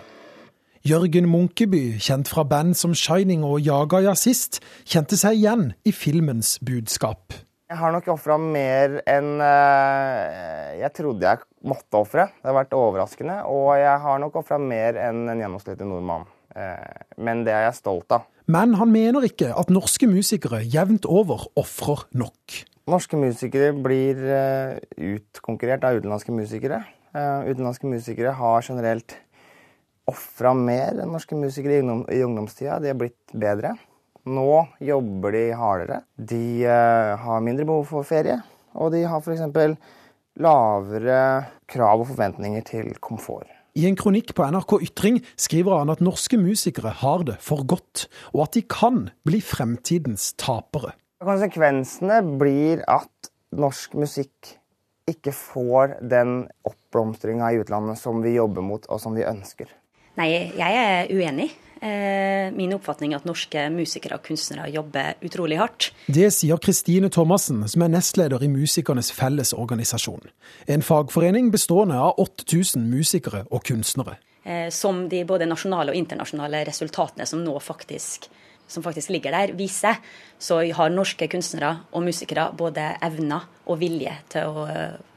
Jørgen 0.87 1.26
Munkeby, 1.26 1.99
kjent 1.99 2.28
fra 2.30 2.44
band 2.47 2.76
som 2.78 2.92
Shining 2.94 3.42
og 3.42 3.58
Jaga 3.66 3.99
Jazzist, 4.04 4.61
kjente 4.87 5.16
seg 5.18 5.40
igjen 5.40 5.64
i 5.82 5.90
filmens 5.90 6.54
budskap. 6.62 7.35
Jeg 7.68 7.80
har 7.80 7.92
nok 7.92 8.06
ofra 8.14 8.37
mer 8.40 8.94
enn 9.02 9.42
uh, 9.42 10.78
jeg 10.78 10.92
trodde 10.97 11.26
jeg 11.26 11.42
måtte 11.66 11.99
ofre. 11.99 12.28
Det 12.30 12.49
har 12.49 12.56
vært 12.61 12.78
overraskende. 12.78 13.40
Og 13.50 13.75
jeg 13.76 13.97
har 14.06 14.23
nok 14.23 14.38
ofra 14.40 14.61
mer 14.62 14.97
enn 15.02 15.26
en 15.28 15.42
gjennomsnittlig 15.42 15.88
nordmann. 15.90 16.28
Uh, 16.54 16.78
men 17.18 17.42
det 17.44 17.56
er 17.56 17.66
jeg 17.66 17.80
stolt 17.82 18.14
av. 18.14 18.30
Men 18.49 18.78
han 18.78 18.94
mener 18.94 19.26
ikke 19.26 19.50
at 19.58 19.75
norske 19.75 20.08
musikere 20.08 20.62
jevnt 20.62 21.11
over 21.11 21.50
ofrer 21.58 22.06
nok. 22.16 22.61
Norske 22.88 23.18
musikere 23.20 23.75
blir 23.75 24.23
uh, 24.30 24.78
utkonkurrert 24.94 25.85
av 25.90 25.99
utenlandske 25.99 26.32
musikere. 26.32 26.85
utenlandske 27.18 27.88
musikere 27.88 28.32
har 28.37 28.62
generelt 28.62 29.16
ofra 30.08 30.54
mer 30.56 31.02
enn 31.02 31.12
norske 31.12 31.36
musikere 31.38 31.78
i, 31.78 31.82
ungdom, 31.84 32.04
i 32.12 32.22
ungdomstida. 32.24 32.78
De 32.82 32.92
er 32.92 32.98
blitt 32.98 33.36
bedre. 33.36 33.74
Nå 34.28 34.64
jobber 34.84 35.34
de 35.36 35.44
hardere. 35.56 36.00
De 36.16 36.42
uh, 36.64 37.14
har 37.22 37.44
mindre 37.44 37.66
behov 37.68 37.86
for 37.92 38.08
ferie. 38.08 38.40
Og 38.78 38.92
de 38.94 39.04
har 39.08 39.22
f.eks. 39.22 39.76
lavere 40.38 41.22
krav 41.70 42.04
og 42.04 42.10
forventninger 42.12 42.66
til 42.68 42.92
komfort. 43.02 43.48
I 43.78 43.84
en 43.86 43.96
kronikk 43.98 44.32
på 44.34 44.46
NRK 44.50 44.72
Ytring 44.88 45.20
skriver 45.38 45.78
han 45.78 45.92
at 45.92 46.00
norske 46.02 46.38
musikere 46.40 46.90
har 47.02 47.22
det 47.28 47.36
for 47.44 47.62
godt, 47.68 48.08
og 48.32 48.48
at 48.48 48.56
de 48.56 48.64
kan 48.66 49.04
bli 49.28 49.38
fremtidens 49.44 50.32
tapere. 50.40 50.96
Konsekvensene 51.22 52.18
blir 52.40 52.82
at 52.90 53.30
norsk 53.54 53.94
musikk 53.98 54.56
ikke 55.08 55.32
får 55.34 55.98
den 56.10 56.40
oppblomstringa 56.68 57.52
i 57.52 57.60
utlandet 57.62 58.00
som 58.00 58.18
vi 58.24 58.34
jobber 58.34 58.66
mot, 58.66 58.84
og 58.90 59.00
som 59.02 59.14
vi 59.16 59.26
ønsker. 59.26 59.70
Nei, 60.18 60.32
jeg 60.58 60.78
er 60.82 61.10
uenig. 61.14 61.52
Eh, 61.78 62.48
min 62.50 62.72
oppfatning 62.75 63.12
er 63.12 63.20
at 63.20 63.26
norske 63.28 63.68
musikere 63.70 64.16
og 64.18 64.25
kunstnere 64.26 64.66
jobber 64.75 65.14
utrolig 65.22 65.60
hardt. 65.60 65.92
Det 66.10 66.26
sier 66.34 66.58
Kristine 66.58 67.06
Thomassen, 67.14 67.60
som 67.70 67.84
er 67.87 67.92
nestleder 67.92 68.42
i 68.42 68.48
Musikernes 68.50 69.12
Fellesorganisasjon. 69.14 70.26
En 70.66 70.82
fagforening 70.82 71.52
bestående 71.54 72.00
av 72.02 72.18
8000 72.18 72.82
musikere 72.90 73.44
og 73.46 73.62
kunstnere. 73.70 74.16
Eh, 74.42 74.66
som 74.75 75.04
de 75.12 75.22
både 75.28 75.46
nasjonale 75.46 75.94
og 75.94 76.00
internasjonale 76.02 76.64
resultatene 76.66 77.26
som 77.28 77.44
nå 77.46 77.54
faktisk, 77.62 78.26
som 78.66 78.82
faktisk 78.82 79.14
ligger 79.14 79.38
der, 79.38 79.54
viser, 79.54 80.02
så 80.34 80.64
har 80.75 80.90
norske 80.90 81.30
kunstnere 81.30 81.76
og 81.92 82.02
musikere 82.10 82.50
både 82.58 82.90
evner 83.06 83.46
og 83.70 83.78
vilje 83.78 84.18
til 84.34 84.50
å 84.50 84.66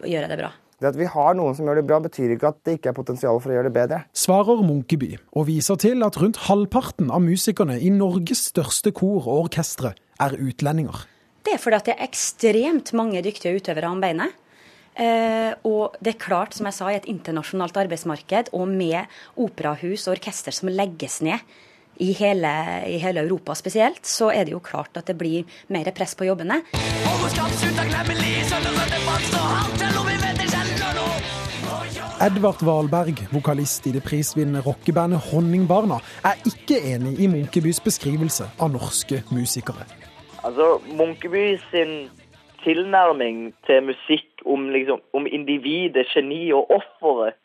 gjøre 0.05 0.29
det 0.29 0.43
bra. 0.46 0.53
Det 0.82 0.90
at 0.90 0.98
vi 0.98 1.06
har 1.14 1.36
noen 1.38 1.54
som 1.54 1.68
gjør 1.68 1.78
det 1.78 1.86
bra, 1.86 2.00
betyr 2.02 2.32
ikke 2.34 2.50
at 2.50 2.58
det 2.66 2.80
ikke 2.80 2.90
er 2.90 2.98
potensial 2.98 3.38
for 3.38 3.54
å 3.54 3.54
gjøre 3.54 3.70
det 3.70 3.76
bedre. 3.76 4.00
Svarer 4.18 4.64
Munkeby, 4.66 5.12
og 5.38 5.46
viser 5.52 5.78
til 5.78 6.02
at 6.02 6.18
rundt 6.18 6.40
halvparten 6.48 7.12
av 7.14 7.22
musikerne 7.22 7.76
i 7.78 7.92
Norges 7.94 8.48
største 8.50 8.90
kor 8.98 9.28
og 9.28 9.46
orkestre 9.46 9.94
er 10.18 10.34
utlendinger. 10.42 11.04
Det 11.46 11.54
er 11.54 11.62
fordi 11.62 11.78
at 11.78 11.90
det 11.90 11.94
er 11.94 12.08
ekstremt 12.08 12.94
mange 12.98 13.22
dyktige 13.22 13.62
utøvere 13.62 13.94
om 13.94 14.02
beinet. 14.02 14.34
Eh, 14.98 15.54
og 15.70 16.00
det 16.02 16.16
er 16.16 16.24
klart, 16.26 16.58
som 16.58 16.66
jeg 16.68 16.80
sa, 16.80 16.90
i 16.90 16.98
et 16.98 17.10
internasjonalt 17.14 17.78
arbeidsmarked 17.86 18.50
og 18.58 18.66
med 18.74 19.06
operahus 19.38 20.08
og 20.08 20.18
orkester 20.18 20.56
som 20.56 20.74
legges 20.74 21.22
ned 21.22 21.46
i 22.01 22.13
hele, 22.17 22.51
i 22.88 22.98
hele, 22.98 23.22
Europa 23.22 23.55
spesielt, 23.55 24.05
så 24.05 24.31
er 24.34 24.46
det 24.46 24.55
jo 24.55 24.60
klart 24.60 24.98
at 24.98 25.08
det 25.08 25.17
blir 25.17 25.46
mer 25.70 25.91
press 25.93 26.15
på 26.17 26.25
jobbene. 26.25 26.62
Edvard 32.22 32.62
Valberg, 32.65 33.22
vokalist 33.34 33.88
i 33.89 33.93
det 33.96 34.03
prisvinnende 34.05 34.62
rockebandet 34.65 35.22
Honningbarna, 35.31 36.00
er 36.25 36.41
ikke 36.46 36.77
enig 36.93 37.20
i 37.22 37.29
Munkebys 37.29 37.81
beskrivelse 37.86 38.50
av 38.62 38.74
norske 38.74 39.22
musikere. 39.34 39.86
Altså, 40.46 40.79
Munkeby 40.98 41.60
sin 41.70 42.10
tilnærming 42.63 43.53
til 43.65 43.86
musikk 43.89 44.46
om, 44.46 44.70
liksom, 44.74 45.01
om 45.13 45.25
individet, 45.29 46.10
geni 46.13 46.50
og 46.53 46.70
offeret 46.77 47.38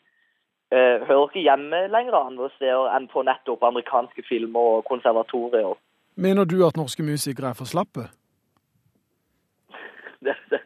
uh, 0.73 1.07
hører 1.07 1.27
ikke 1.27 1.45
hjemme 1.45 1.81
lenger 1.93 2.19
andre 2.19 2.49
steder 2.55 2.91
enn 2.95 3.07
på 3.11 3.23
nettopp 3.27 3.63
amerikanske 3.63 4.25
filmer 4.29 4.77
og 4.77 4.85
konservatorier. 4.89 5.75
Mener 6.17 6.45
du 6.49 6.59
at 6.67 6.77
norske 6.79 7.05
musikere 7.05 7.53
er 7.53 7.57
for 7.57 7.69
slappe? 7.69 8.07
det, 10.25 10.35
det, 10.49 10.61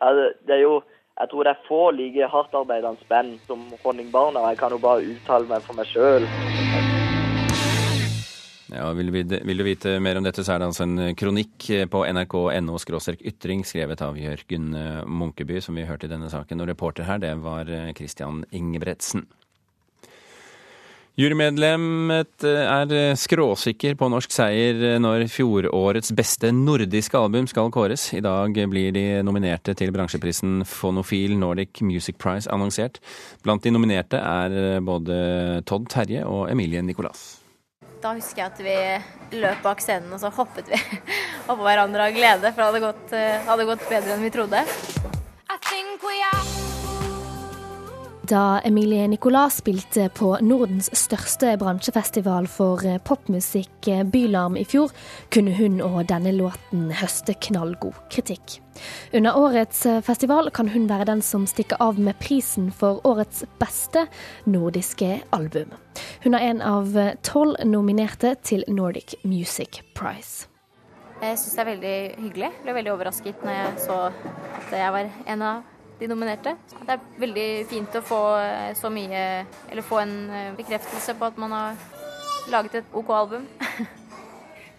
altså, 0.00 0.32
det 0.46 0.58
er 0.60 0.66
jo 0.66 0.82
jeg 1.20 1.28
tror 1.28 1.44
det 1.44 1.52
er 1.52 1.66
få 1.68 1.80
like 1.92 2.28
hardtarbeidende 2.32 3.06
band 3.08 3.34
som 3.46 3.60
Honningbarna. 3.84 4.46
Jeg 4.48 4.58
kan 4.58 4.72
jo 4.72 4.78
bare 4.80 5.04
uttale 5.06 5.46
meg 5.46 5.62
for 5.62 5.76
meg 5.76 5.86
sjøl. 5.90 6.24
Ja, 8.72 8.86
vil, 8.96 9.12
vil, 9.12 9.58
du 9.58 9.64
vite 9.66 9.98
mer 10.00 10.16
om 10.16 10.24
dette, 10.24 10.40
så 10.40 10.54
er 10.54 10.62
det 10.62 10.70
altså 10.70 10.86
en 10.86 11.12
kronikk 11.18 11.66
på 11.92 12.04
nrk.no 12.08 12.78
ytring, 13.20 13.66
skrevet 13.68 14.00
av 14.00 14.16
Jørgen 14.16 14.72
eh, 14.74 15.02
Munkeby, 15.04 15.60
som 15.60 15.76
vi 15.76 15.84
hørte 15.84 16.08
i 16.08 16.12
denne 16.12 16.30
saken. 16.32 16.64
Og 16.64 16.72
reporter 16.72 17.04
her, 17.04 17.20
det 17.20 17.34
var 17.44 17.68
eh, 17.68 17.92
Christian 17.92 18.46
Ingebretsen. 18.50 19.26
Jurymedlemmet 21.12 22.44
er 22.48 22.92
skråsikker 23.20 23.98
på 24.00 24.06
norsk 24.08 24.32
seier 24.32 24.96
når 25.02 25.26
fjorårets 25.28 26.14
beste 26.16 26.48
nordiske 26.56 27.20
album 27.20 27.44
skal 27.50 27.68
kåres. 27.74 28.06
I 28.16 28.22
dag 28.24 28.56
blir 28.72 28.94
de 28.96 29.04
nominerte 29.20 29.74
til 29.76 29.92
bransjeprisen 29.92 30.62
Fonofil 30.64 31.36
Nordic 31.36 31.82
Music 31.84 32.16
Prize 32.16 32.48
annonsert. 32.48 33.02
Blant 33.44 33.60
de 33.60 33.74
nominerte 33.74 34.22
er 34.24 34.80
både 34.80 35.60
Todd 35.68 35.90
Terje 35.92 36.24
og 36.24 36.46
Emilie 36.48 36.80
Nicolas. 36.80 37.42
Da 38.00 38.16
husker 38.16 38.46
jeg 38.46 38.48
at 38.48 38.64
vi 38.64 39.38
løp 39.44 39.60
bak 39.68 39.84
scenen, 39.84 40.16
og 40.16 40.24
så 40.24 40.32
hoppet 40.32 40.72
vi 40.72 40.80
oppå 41.52 41.60
hverandre 41.60 42.08
av 42.08 42.16
glede, 42.16 42.56
for 42.56 42.64
det 42.64 42.70
hadde 42.70 42.84
gått, 42.88 43.16
hadde 43.52 43.68
gått 43.68 43.88
bedre 43.92 44.16
enn 44.16 44.24
vi 44.24 44.32
trodde. 44.32 44.64
Da 48.32 48.60
Emilie 48.64 49.08
Nicolas 49.08 49.58
spilte 49.60 50.06
på 50.16 50.30
Nordens 50.40 50.86
største 50.96 51.50
bransjefestival 51.60 52.46
for 52.48 52.80
popmusikk, 53.04 53.90
Bylarm, 54.08 54.56
i 54.56 54.64
fjor, 54.64 54.88
kunne 55.34 55.52
hun 55.58 55.82
og 55.84 56.06
denne 56.08 56.32
låten 56.32 56.86
høste 56.96 57.34
knallgod 57.44 57.98
kritikk. 58.14 58.54
Under 59.12 59.36
årets 59.36 59.82
festival 60.06 60.48
kan 60.56 60.70
hun 60.72 60.86
være 60.88 61.10
den 61.10 61.20
som 61.20 61.44
stikker 61.50 61.82
av 61.84 62.00
med 62.00 62.16
prisen 62.24 62.70
for 62.72 63.02
årets 63.04 63.44
beste 63.60 64.06
nordiske 64.48 65.18
album. 65.36 65.74
Hun 66.24 66.38
er 66.38 66.46
en 66.46 66.64
av 66.64 66.96
tolv 67.26 67.60
nominerte 67.68 68.32
til 68.40 68.64
Nordic 68.68 69.18
Music 69.28 69.82
Prize. 69.98 70.48
Jeg 71.20 71.36
syns 71.36 71.52
det 71.52 71.60
er 71.66 71.70
veldig 71.74 71.98
hyggelig. 72.16 72.48
Jeg 72.48 72.64
ble 72.64 72.78
veldig 72.80 72.96
overrasket 72.96 73.44
når 73.44 73.58
jeg 73.58 73.84
så 73.84 74.00
at 74.08 74.72
jeg 74.72 74.96
var 74.96 75.12
en 75.36 75.46
av 75.50 75.68
de 76.02 76.10
nominerte. 76.10 76.56
Det 76.82 76.96
er 76.96 77.08
veldig 77.22 77.48
fint 77.70 77.98
å 77.98 78.04
få 78.04 78.20
eh, 78.40 78.70
så 78.78 78.90
mye 78.92 79.24
Eller 79.70 79.86
få 79.86 80.02
en 80.02 80.14
eh, 80.30 80.52
bekreftelse 80.58 81.16
på 81.18 81.30
at 81.30 81.40
man 81.40 81.54
har 81.54 81.82
laget 82.52 82.82
et 82.82 82.94
OK 82.98 83.10
album. 83.14 83.48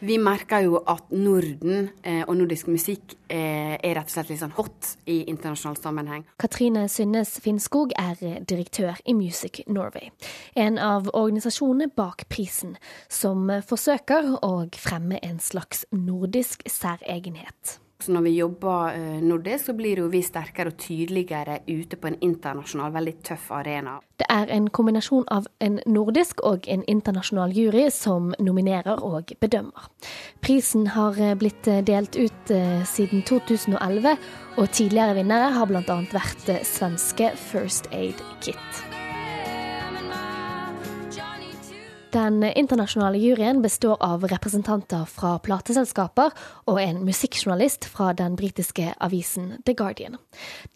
Vi 0.03 0.17
merker 0.19 0.65
jo 0.65 0.81
at 0.91 1.13
Norden 1.15 1.85
eh, 2.03 2.25
og 2.27 2.35
nordisk 2.35 2.67
musikk 2.67 3.13
er 3.31 3.79
rett 3.95 4.09
og 4.09 4.11
slett 4.11 4.33
litt 4.33 4.41
sånn 4.41 4.51
hot 4.57 4.89
i 5.07 5.21
internasjonal 5.31 5.77
sammenheng. 5.79 6.25
Katrine 6.43 6.83
Synnes 6.91 7.31
Finnskog 7.41 7.95
er 7.95 8.19
direktør 8.43 8.99
i 9.07 9.15
Music 9.15 9.61
Norway, 9.71 10.11
en 10.59 10.75
av 10.75 11.07
organisasjonene 11.15 11.87
bak 11.95 12.27
prisen, 12.27 12.75
som 13.07 13.47
forsøker 13.63 14.35
å 14.43 14.51
fremme 14.75 15.23
en 15.23 15.39
slags 15.39 15.87
nordisk 15.95 16.67
særegenhet. 16.67 17.79
Så 18.03 18.11
når 18.11 18.21
vi 18.21 18.31
jobber 18.35 18.95
eh, 18.97 19.19
nordisk, 19.23 19.65
så 19.65 19.73
blir 19.77 20.01
jo 20.01 20.09
vi 20.11 20.19
sterkere 20.25 20.73
og 20.73 20.79
tydeligere 20.81 21.61
ute 21.69 21.95
på 21.95 22.09
en 22.09 22.17
internasjonal, 22.19 22.91
veldig 22.91 23.13
tøff 23.23 23.45
arena. 23.55 23.95
Det 24.19 24.27
er 24.29 24.51
en 24.51 24.67
kombinasjon 24.67 25.23
av 25.31 25.47
en 25.63 25.79
nordisk 25.87 26.43
og 26.43 26.67
en 26.67 26.83
internasjonal 26.91 27.55
jury 27.55 27.85
som 27.95 28.33
nominerer 28.43 28.99
og 29.07 29.31
bedømmer. 29.39 29.87
Prisen 30.43 30.89
har 30.97 31.15
eh, 31.15 31.35
blitt 31.39 31.69
eh, 31.71 31.79
delt 31.87 32.19
ut 32.19 32.55
siden 32.89 33.23
2011, 33.23 34.17
og 34.57 34.73
tidligere 34.75 35.15
vinnere 35.21 35.53
har 35.55 35.71
bl.a. 35.71 36.01
vært 36.11 36.51
svenske 36.67 37.31
First 37.51 37.87
Aid 37.95 38.19
Kit. 38.43 38.92
Den 42.13 42.43
internasjonale 42.43 43.17
juryen 43.17 43.61
består 43.61 43.97
av 43.99 44.27
representanter 44.27 45.05
fra 45.09 45.39
plateselskaper 45.41 46.29
og 46.69 46.77
en 46.77 46.99
musikkjournalist 47.07 47.87
fra 47.89 48.11
den 48.13 48.35
britiske 48.37 48.91
avisen 49.01 49.47
The 49.65 49.73
Guardian. 49.73 50.19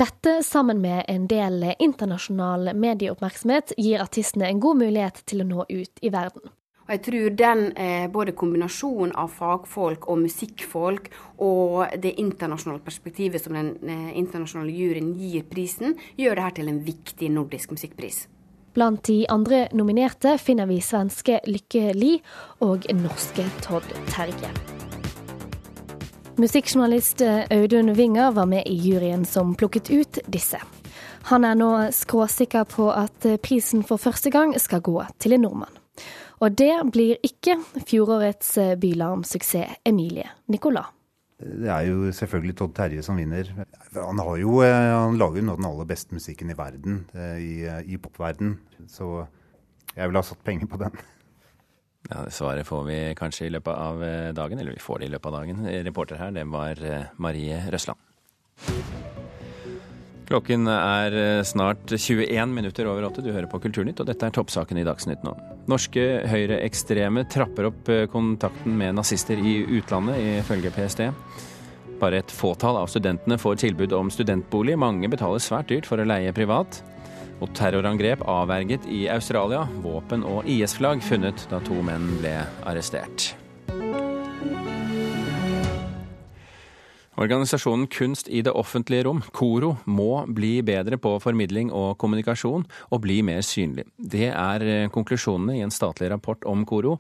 Dette, 0.02 0.40
sammen 0.44 0.82
med 0.82 1.04
en 1.08 1.28
del 1.30 1.76
internasjonal 1.78 2.72
medieoppmerksomhet, 2.74 3.76
gir 3.78 4.02
artistene 4.02 4.50
en 4.50 4.64
god 4.64 4.80
mulighet 4.80 5.22
til 5.30 5.44
å 5.44 5.46
nå 5.46 5.66
ut 5.70 6.02
i 6.02 6.10
verden. 6.10 6.50
Og 6.88 6.96
jeg 6.96 7.04
tror 7.06 7.36
den 7.44 7.62
eh, 7.78 8.08
både 8.10 8.34
kombinasjonen 8.34 9.14
av 9.14 9.30
fagfolk 9.38 10.08
og 10.10 10.24
musikkfolk 10.24 11.12
og 11.38 12.00
det 12.02 12.16
internasjonale 12.18 12.82
perspektivet 12.82 13.46
som 13.46 13.54
den 13.60 13.76
eh, 13.86 14.10
internasjonale 14.18 14.74
juryen 14.74 15.14
gir 15.22 15.46
prisen, 15.52 16.00
gjør 16.18 16.42
dette 16.42 16.64
til 16.64 16.74
en 16.74 16.82
viktig 16.88 17.30
nordisk 17.38 17.78
musikkpris. 17.78 18.24
Blant 18.78 19.04
de 19.04 19.26
andre 19.30 19.64
nominerte 19.74 20.36
finner 20.38 20.68
vi 20.70 20.76
svenske 20.86 21.40
Lykke 21.50 21.96
Li 21.98 22.12
og 22.62 22.84
norske 22.94 23.42
Todd 23.66 23.88
Terje. 24.12 24.52
Musikkjournalist 26.38 27.24
Audun 27.26 27.96
Winger 27.98 28.36
var 28.36 28.46
med 28.46 28.70
i 28.70 28.76
juryen 28.78 29.26
som 29.26 29.56
plukket 29.58 29.90
ut 29.90 30.20
disse. 30.30 30.62
Han 31.32 31.48
er 31.50 31.58
nå 31.58 31.72
skråsikker 31.90 32.70
på 32.70 32.92
at 32.94 33.26
prisen 33.42 33.82
for 33.82 33.98
første 33.98 34.30
gang 34.30 34.54
skal 34.62 34.86
gå 34.86 35.00
til 35.18 35.34
en 35.40 35.48
nordmann. 35.48 35.82
Og 36.38 36.54
det 36.54 36.76
blir 36.94 37.18
ikke 37.26 37.58
fjorårets 37.82 38.60
Bylarm-suksess 38.78 39.82
Emilie 39.90 40.30
Nicolas. 40.54 40.94
Det 41.38 41.70
er 41.70 41.84
jo 41.86 42.12
selvfølgelig 42.18 42.56
Todd 42.58 42.74
Terje 42.78 43.04
som 43.06 43.20
vinner. 43.20 43.52
Han, 43.94 44.22
jo, 44.42 44.56
eh, 44.66 44.74
han 44.74 45.20
lager 45.22 45.44
jo 45.44 45.52
av 45.54 45.60
den 45.60 45.68
aller 45.70 45.90
beste 45.90 46.18
musikken 46.18 46.50
i 46.50 46.58
verden, 46.58 47.04
eh, 47.14 47.38
i, 47.38 47.52
eh, 47.70 47.84
i 47.94 48.00
popverden. 48.02 48.56
Så 48.90 49.28
jeg 49.94 50.08
ville 50.08 50.18
ha 50.18 50.26
satt 50.26 50.44
penger 50.44 50.66
på 50.66 50.82
den. 50.82 50.98
Ja, 52.10 52.24
Svaret 52.32 52.66
får 52.66 52.86
vi 52.88 52.98
kanskje 53.20 53.48
i 53.48 53.52
løpet 53.54 53.76
av 53.76 54.00
dagen, 54.34 54.60
eller 54.60 54.72
vi 54.72 54.82
får 54.82 55.00
det 55.00 55.10
i 55.10 55.12
løpet 55.12 55.28
av 55.28 55.42
dagen. 55.42 55.66
Reporter 55.86 56.18
her, 56.18 56.32
det 56.32 56.48
var 56.50 56.82
Marie 57.20 57.60
Røsland. 57.70 58.00
Klokken 60.28 60.68
er 60.68 61.14
snart 61.48 61.88
21 61.94 62.52
minutter 62.52 62.90
over 62.92 63.06
åtte. 63.08 63.24
Du 63.24 63.30
hører 63.32 63.48
på 63.48 63.62
Kulturnytt, 63.64 64.02
og 64.04 64.10
dette 64.10 64.28
er 64.28 64.34
toppsaken 64.36 64.82
i 64.82 64.84
Dagsnytt 64.84 65.24
nå. 65.24 65.32
Norske 65.72 66.04
høyreekstreme 66.28 67.24
trapper 67.32 67.70
opp 67.70 67.92
kontakten 68.12 68.76
med 68.76 68.98
nazister 69.00 69.40
i 69.40 69.62
utlandet, 69.80 70.20
ifølge 70.44 70.74
PST. 70.76 71.06
Bare 72.02 72.20
et 72.22 72.34
fåtall 72.34 72.78
av 72.78 72.92
studentene 72.92 73.40
får 73.42 73.64
tilbud 73.64 73.96
om 73.96 74.12
studentbolig. 74.14 74.76
Mange 74.78 75.10
betaler 75.10 75.42
svært 75.42 75.72
dyrt 75.72 75.88
for 75.90 76.04
å 76.04 76.06
leie 76.06 76.36
privat. 76.36 76.82
Og 77.42 77.52
terrorangrep 77.58 78.24
avverget 78.28 78.86
i 78.92 79.06
Australia. 79.14 79.64
Våpen 79.84 80.26
og 80.28 80.46
IS-flagg 80.50 81.04
funnet 81.06 81.48
da 81.52 81.64
to 81.66 81.80
menn 81.86 82.18
ble 82.20 82.40
arrestert. 82.68 83.32
Organisasjonen 87.18 87.88
Kunst 87.90 88.28
i 88.30 88.44
det 88.46 88.52
offentlige 88.54 89.08
rom, 89.08 89.24
KORO, 89.34 89.72
må 89.90 90.22
bli 90.30 90.60
bedre 90.62 91.00
på 91.02 91.16
formidling 91.18 91.72
og 91.74 91.96
kommunikasjon, 91.98 92.66
og 92.94 93.02
bli 93.02 93.24
mer 93.26 93.42
synlig. 93.42 93.88
Det 93.98 94.28
er 94.30 94.66
eh, 94.66 94.90
konklusjonene 94.94 95.56
i 95.58 95.64
en 95.66 95.74
statlig 95.74 96.12
rapport 96.12 96.46
om 96.46 96.62
KORO. 96.70 96.98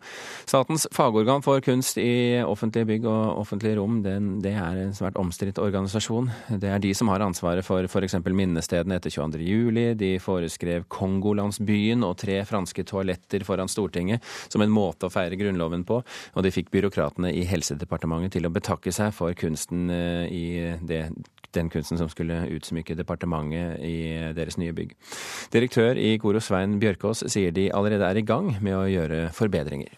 Statens 0.49 0.87
fagorgan 0.95 1.45
for 1.45 1.61
kunst 1.61 1.99
i 2.01 2.41
offentlige 2.41 2.89
bygg 2.89 3.05
og 3.05 3.43
offentlige 3.43 3.77
rom, 3.77 3.99
det 4.01 4.55
er 4.55 4.79
en 4.87 4.95
svært 4.97 5.19
omstridt 5.21 5.61
organisasjon. 5.61 6.31
Det 6.49 6.73
er 6.73 6.81
de 6.81 6.95
som 6.97 7.13
har 7.13 7.21
ansvaret 7.21 7.65
for 7.65 7.85
f.eks. 7.85 8.17
minnestedene 8.25 8.97
etter 8.97 9.13
22. 9.13 9.43
juli. 9.45 9.85
De 9.99 10.15
foreskrev 10.23 10.87
Kongolandsbyen 10.97 12.05
og 12.07 12.17
tre 12.23 12.39
franske 12.49 12.87
toaletter 12.89 13.45
foran 13.45 13.69
Stortinget 13.69 14.25
som 14.49 14.65
en 14.65 14.73
måte 14.73 15.05
å 15.05 15.13
feire 15.13 15.37
Grunnloven 15.37 15.85
på, 15.85 16.01
og 16.01 16.41
de 16.41 16.53
fikk 16.53 16.73
byråkratene 16.73 17.29
i 17.37 17.45
Helsedepartementet 17.45 18.39
til 18.39 18.49
å 18.49 18.53
betakke 18.57 18.89
seg 18.95 19.13
for 19.13 19.37
kunsten 19.37 19.91
eh, 19.93 20.06
i 20.31 20.45
det, 20.87 21.03
den 21.55 21.69
kunsten 21.73 21.99
som 21.99 22.09
skulle 22.11 22.43
utsmykke 22.53 22.97
departementet 22.97 23.79
i 23.83 24.33
deres 24.37 24.59
nye 24.61 24.75
bygg. 24.75 24.95
Direktør 25.53 25.99
i 25.99 26.17
Koro 26.21 26.41
Svein 26.43 26.79
Bjørkås 26.81 27.25
sier 27.31 27.55
de 27.55 27.69
allerede 27.73 28.09
er 28.09 28.19
i 28.19 28.27
gang 28.27 28.53
med 28.61 28.77
å 28.77 28.89
gjøre 28.91 29.27
forbedringer. 29.35 29.95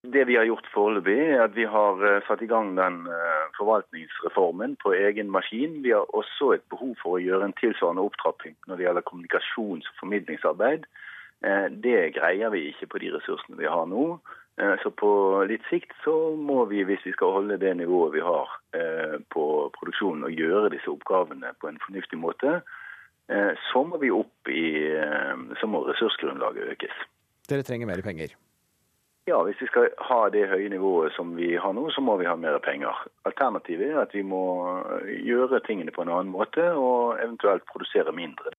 Det 0.00 0.22
vi 0.24 0.36
har 0.38 0.46
gjort 0.48 0.68
foreløpig, 0.72 1.18
er 1.34 1.42
at 1.44 1.52
vi 1.52 1.66
har 1.68 2.00
eh, 2.08 2.22
satt 2.24 2.40
i 2.40 2.48
gang 2.48 2.72
den 2.78 3.02
eh, 3.12 3.42
forvaltningsreformen 3.58 4.78
på 4.80 4.94
egen 4.96 5.28
maskin. 5.28 5.82
Vi 5.84 5.92
har 5.92 6.08
også 6.16 6.54
et 6.54 6.64
behov 6.72 6.94
for 7.02 7.18
å 7.18 7.20
gjøre 7.20 7.50
en 7.50 7.56
tilsvarende 7.60 8.06
opptrapping 8.08 8.56
når 8.66 8.80
det 8.80 8.86
gjelder 8.86 9.06
kommunikasjons- 9.10 9.90
og 9.92 9.98
formidlingsarbeid. 10.00 10.88
Eh, 11.44 11.66
det 11.84 12.14
greier 12.16 12.48
vi 12.56 12.70
ikke 12.70 12.88
på 12.94 13.02
de 13.04 13.12
ressursene 13.18 13.60
vi 13.60 13.68
har 13.68 13.84
nå. 13.92 14.06
Eh, 14.58 14.74
så 14.82 14.90
på 14.90 15.10
litt 15.48 15.64
sikt 15.70 15.94
så 16.04 16.14
må 16.36 16.64
vi, 16.70 16.82
hvis 16.84 17.04
vi 17.06 17.14
skal 17.14 17.36
holde 17.36 17.60
det 17.62 17.72
nivået 17.78 18.14
vi 18.16 18.24
har 18.24 18.52
eh, 18.76 19.16
på 19.32 19.44
produksjonen 19.76 20.26
og 20.28 20.36
gjøre 20.42 20.72
disse 20.74 20.90
oppgavene 20.90 21.54
på 21.60 21.70
en 21.70 21.80
fornuftig 21.84 22.18
måte, 22.20 22.60
eh, 23.30 23.52
så 23.70 23.84
må 23.86 24.00
vi 24.02 24.12
opp 24.12 24.50
i 24.50 24.66
Så 25.60 25.66
må 25.68 25.84
ressursgrunnlaget 25.86 26.72
økes. 26.74 27.02
Dere 27.48 27.64
trenger 27.66 27.86
mer 27.86 28.02
penger? 28.02 28.34
Ja, 29.28 29.42
hvis 29.44 29.60
vi 29.60 29.66
skal 29.68 29.90
ha 30.08 30.20
det 30.32 30.48
høye 30.48 30.68
nivået 30.72 31.12
som 31.12 31.34
vi 31.36 31.52
har 31.54 31.72
nå, 31.76 31.90
så 31.94 32.00
må 32.00 32.16
vi 32.16 32.26
ha 32.26 32.34
mer 32.36 32.58
penger. 32.64 32.96
Alternativet 33.28 33.92
er 33.92 34.00
at 34.02 34.14
vi 34.14 34.22
må 34.26 34.42
gjøre 35.06 35.60
tingene 35.66 35.92
på 35.94 36.02
en 36.02 36.10
annen 36.10 36.32
måte 36.32 36.64
og 36.72 37.20
eventuelt 37.20 37.68
produsere 37.70 38.12
mindre. 38.16 38.54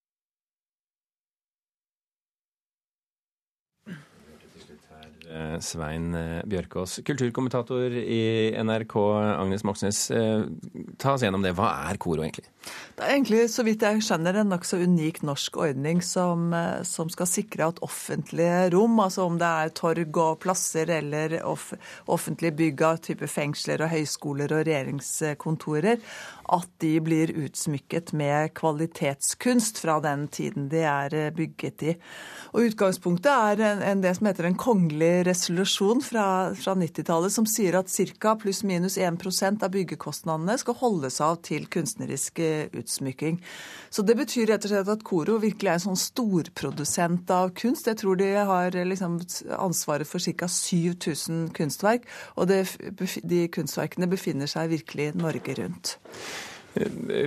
Eh, 3.88 5.21
Svein 5.64 6.14
eh, 6.18 6.42
Bjørkås. 6.50 7.00
Kulturkommentator 7.08 7.94
i 7.96 8.52
NRK, 8.64 8.96
Agnes 9.38 9.64
Moxnes. 9.68 10.04
Eh, 10.12 10.44
ta 10.98 11.16
oss 11.16 11.26
gjennom 11.26 11.46
det. 11.46 11.56
Hva 11.58 11.72
er 11.90 12.00
Koro 12.02 12.26
egentlig? 12.26 12.50
Det 12.96 13.08
er 13.08 13.16
egentlig, 13.16 13.46
så 13.50 13.64
vidt 13.66 13.82
jeg 13.82 14.04
skjønner, 14.06 14.38
en 14.38 14.52
nokså 14.54 14.78
unik 14.84 15.24
norsk 15.26 15.56
ordning 15.64 16.04
som, 16.06 16.52
eh, 16.54 16.84
som, 16.86 17.10
skal 17.10 17.30
sikre 17.30 17.70
at 17.72 17.80
offentlige 17.82 18.70
rom, 18.76 19.00
altså 19.02 19.26
om 19.26 19.40
det 19.42 19.48
er 19.48 19.74
torg 19.74 20.20
og 20.22 20.38
plasser 20.44 20.92
eller 21.00 21.40
off, 21.42 21.72
offentlige 22.06 22.54
bygg 22.60 22.84
av 22.86 23.00
type 23.08 23.30
fengsler 23.32 23.82
og 23.82 23.90
høyskoler 23.96 24.54
og 24.54 24.68
regjeringskontorer, 24.68 26.04
at 26.52 26.70
de 26.84 26.92
blir 27.02 27.34
utsmykket 27.42 28.14
med 28.18 28.54
kvalitetskunst 28.60 29.82
fra 29.82 29.98
den 30.04 30.28
tiden 30.28 30.70
de 30.70 30.86
er 30.86 31.18
eh, 31.18 31.34
bygget 31.34 31.88
i. 31.88 31.96
Og 32.54 32.70
Utgangspunktet 32.70 33.32
er 33.32 33.66
en, 33.72 33.82
en, 33.88 34.06
det 34.06 34.14
som 34.20 34.30
heter 34.30 34.52
en 34.52 34.60
kongelig 34.60 35.21
resolusjon 35.28 36.02
fra, 36.06 36.26
fra 36.58 36.76
90-tallet, 36.78 37.34
som 37.34 37.48
sier 37.50 37.78
at 37.80 37.92
ca. 38.20 38.36
pluss-minus 38.40 38.98
1% 38.98 39.64
av 39.66 39.72
byggekostnadene 39.74 40.58
skal 40.62 40.78
holdes 40.80 41.20
av 41.24 41.40
til 41.46 41.68
kunstnerisk 41.72 42.42
utsmykking. 42.78 43.42
Så 43.90 44.06
Det 44.08 44.18
betyr 44.18 44.48
rett 44.52 44.66
og 44.66 44.74
slett 44.74 44.92
at 44.92 45.04
Koro 45.08 45.38
virkelig 45.42 45.70
er 45.70 45.80
en 45.80 45.86
sånn 45.90 46.00
storprodusent 46.00 47.32
av 47.32 47.54
kunst. 47.58 47.90
Jeg 47.90 48.00
tror 48.02 48.20
de 48.20 48.32
har 48.36 48.76
liksom 48.76 49.20
ansvaret 49.58 50.08
for 50.08 50.20
ca. 50.20 50.48
7000 50.48 51.52
kunstverk, 51.58 52.08
og 52.36 52.48
det, 52.52 52.64
de 53.24 53.46
kunstverkene 53.52 54.10
befinner 54.12 54.50
seg 54.50 54.72
virkelig 54.76 55.12
Norge 55.20 55.58
rundt. 55.60 55.98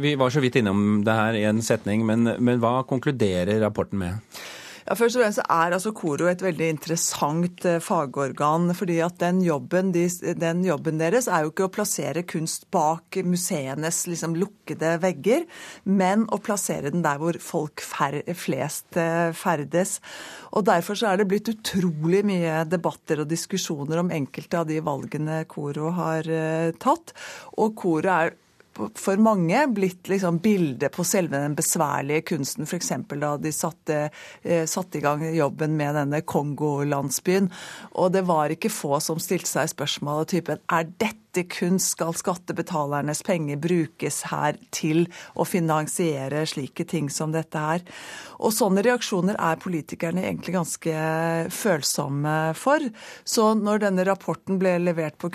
Vi 0.02 0.14
var 0.16 0.32
så 0.32 0.40
vidt 0.40 0.56
innom 0.56 1.02
det 1.04 1.12
her 1.12 1.36
i 1.36 1.44
en 1.44 1.60
setning, 1.64 2.04
men, 2.08 2.24
men 2.40 2.60
hva 2.62 2.78
konkluderer 2.88 3.60
rapporten 3.60 4.00
med? 4.00 4.38
Ja, 4.84 4.92
først 4.98 5.16
og 5.16 5.22
fremst 5.22 5.40
er 5.40 5.72
altså 5.72 5.94
Koro 5.96 6.26
et 6.28 6.42
veldig 6.44 6.66
interessant 6.74 7.64
eh, 7.64 7.78
fagorgan. 7.80 8.74
fordi 8.76 8.98
at 9.00 9.16
den 9.22 9.40
jobben, 9.40 9.92
de, 9.94 10.04
den 10.36 10.60
jobben, 10.64 10.98
deres 11.00 11.24
er 11.26 11.46
jo 11.46 11.52
ikke 11.54 11.68
å 11.70 11.72
plassere 11.72 12.22
kunst 12.28 12.68
bak 12.70 13.16
museenes 13.24 14.02
liksom, 14.06 14.36
lukkede 14.36 14.98
vegger, 15.00 15.46
men 15.84 16.26
å 16.28 16.36
plassere 16.36 16.92
den 16.92 17.04
der 17.06 17.16
hvor 17.16 17.38
folk 17.40 17.80
fer, 17.80 18.20
flest 18.36 19.00
eh, 19.00 19.32
ferdes. 19.32 20.00
Og 20.52 20.68
Derfor 20.68 21.00
så 21.00 21.08
er 21.10 21.22
det 21.22 21.30
blitt 21.32 21.48
utrolig 21.48 22.20
mye 22.28 22.66
debatter 22.68 23.24
og 23.24 23.32
diskusjoner 23.32 24.04
om 24.04 24.12
enkelte 24.12 24.60
av 24.60 24.68
de 24.68 24.82
valgene 24.84 25.46
Koro 25.48 25.94
har 25.96 26.28
uh, 26.28 26.76
tatt. 26.80 27.12
Og 27.56 27.72
Koro 27.78 28.12
er 28.12 28.36
for 28.74 29.20
mange 29.22 29.60
blitt 29.74 30.08
liksom 30.10 30.38
bildet 30.44 30.92
på 30.94 31.04
selve 31.06 31.40
den 31.40 31.56
besværlige 31.58 32.24
kunsten. 32.32 32.66
F.eks. 32.66 32.92
da 33.10 33.34
de 33.40 33.52
satte, 33.54 33.98
eh, 34.42 34.64
satte, 34.66 34.98
i 34.98 35.04
gang 35.04 35.24
jobben 35.36 35.76
med 35.78 35.94
denne 35.98 36.22
Kongo-landsbyen. 36.22 37.50
Og 37.94 38.12
det 38.12 38.26
var 38.28 38.52
ikke 38.54 38.72
få 38.72 39.00
som 39.00 39.22
stilte 39.22 39.50
seg 39.50 39.70
spørsmålet 39.74 40.34
typen 40.36 40.64
er 40.72 40.88
dette 40.90 41.23
kunst 41.42 41.96
skal 41.96 42.14
skattebetalernes 42.14 43.22
penger 43.26 43.58
brukes 43.58 44.22
her 44.30 44.58
til 44.74 45.08
å 45.34 45.46
finansiere 45.48 46.44
slike 46.46 46.86
ting 46.88 47.10
som 47.10 47.34
dette 47.34 47.58
her. 47.58 47.82
Og 48.44 48.52
sånne 48.54 48.82
reaksjoner 48.84 49.38
er 49.40 49.60
politikerne 49.62 50.24
egentlig 50.24 50.54
ganske 50.56 50.94
følsomme 51.54 52.36
for. 52.58 52.82
Så 53.24 53.50
når 53.58 53.84
denne 53.86 54.06
rapporten 54.06 54.58
ble 54.60 54.76
levert 54.82 55.18
på, 55.20 55.30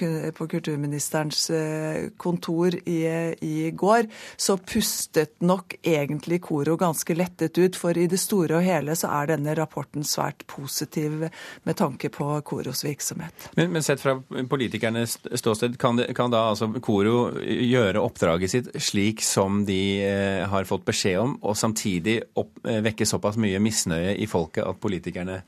kulturministerens 0.50 1.50
eh, 1.54 2.10
kontor 2.22 2.76
i, 2.86 3.00
i 3.46 3.72
går, 3.72 4.08
så 4.38 4.58
pustet 4.58 5.40
nok 5.44 5.76
egentlig 5.84 6.42
Koro 6.46 6.78
ganske 6.80 7.16
lettet 7.18 7.58
ut. 7.58 7.78
For 7.80 7.98
i 7.98 8.08
det 8.10 8.20
store 8.22 8.60
og 8.60 8.66
hele 8.66 8.96
så 9.00 9.12
er 9.20 9.34
denne 9.34 9.56
rapporten 9.58 10.06
svært 10.08 10.46
positiv 10.50 11.26
med 11.64 11.80
tanke 11.80 12.12
på 12.14 12.30
Koros 12.46 12.84
virksomhet. 12.86 13.50
Men, 13.58 13.74
men 13.74 13.86
sett 13.86 14.02
fra 14.04 14.18
politikernes 14.50 15.18
ståsted, 15.40 15.78
kan 15.82 15.89
kan, 15.90 15.98
de, 15.98 16.08
kan 16.14 16.32
da 16.34 16.44
altså 16.52 16.70
Koro 16.84 17.32
gjøre 17.42 18.02
oppdraget 18.02 18.52
sitt 18.52 18.70
slik 18.82 19.24
som 19.26 19.64
de 19.68 19.82
eh, 20.06 20.46
har 20.50 20.68
fått 20.70 20.86
beskjed 20.88 21.20
om, 21.22 21.36
og 21.42 21.58
samtidig 21.58 22.20
opp, 22.40 22.54
eh, 22.68 22.82
vekke 22.86 23.08
såpass 23.10 23.40
mye 23.42 23.60
misnøye 23.64 24.16
i 24.22 24.30
folket 24.30 24.68
at 24.68 24.80
politikerne 24.82 25.42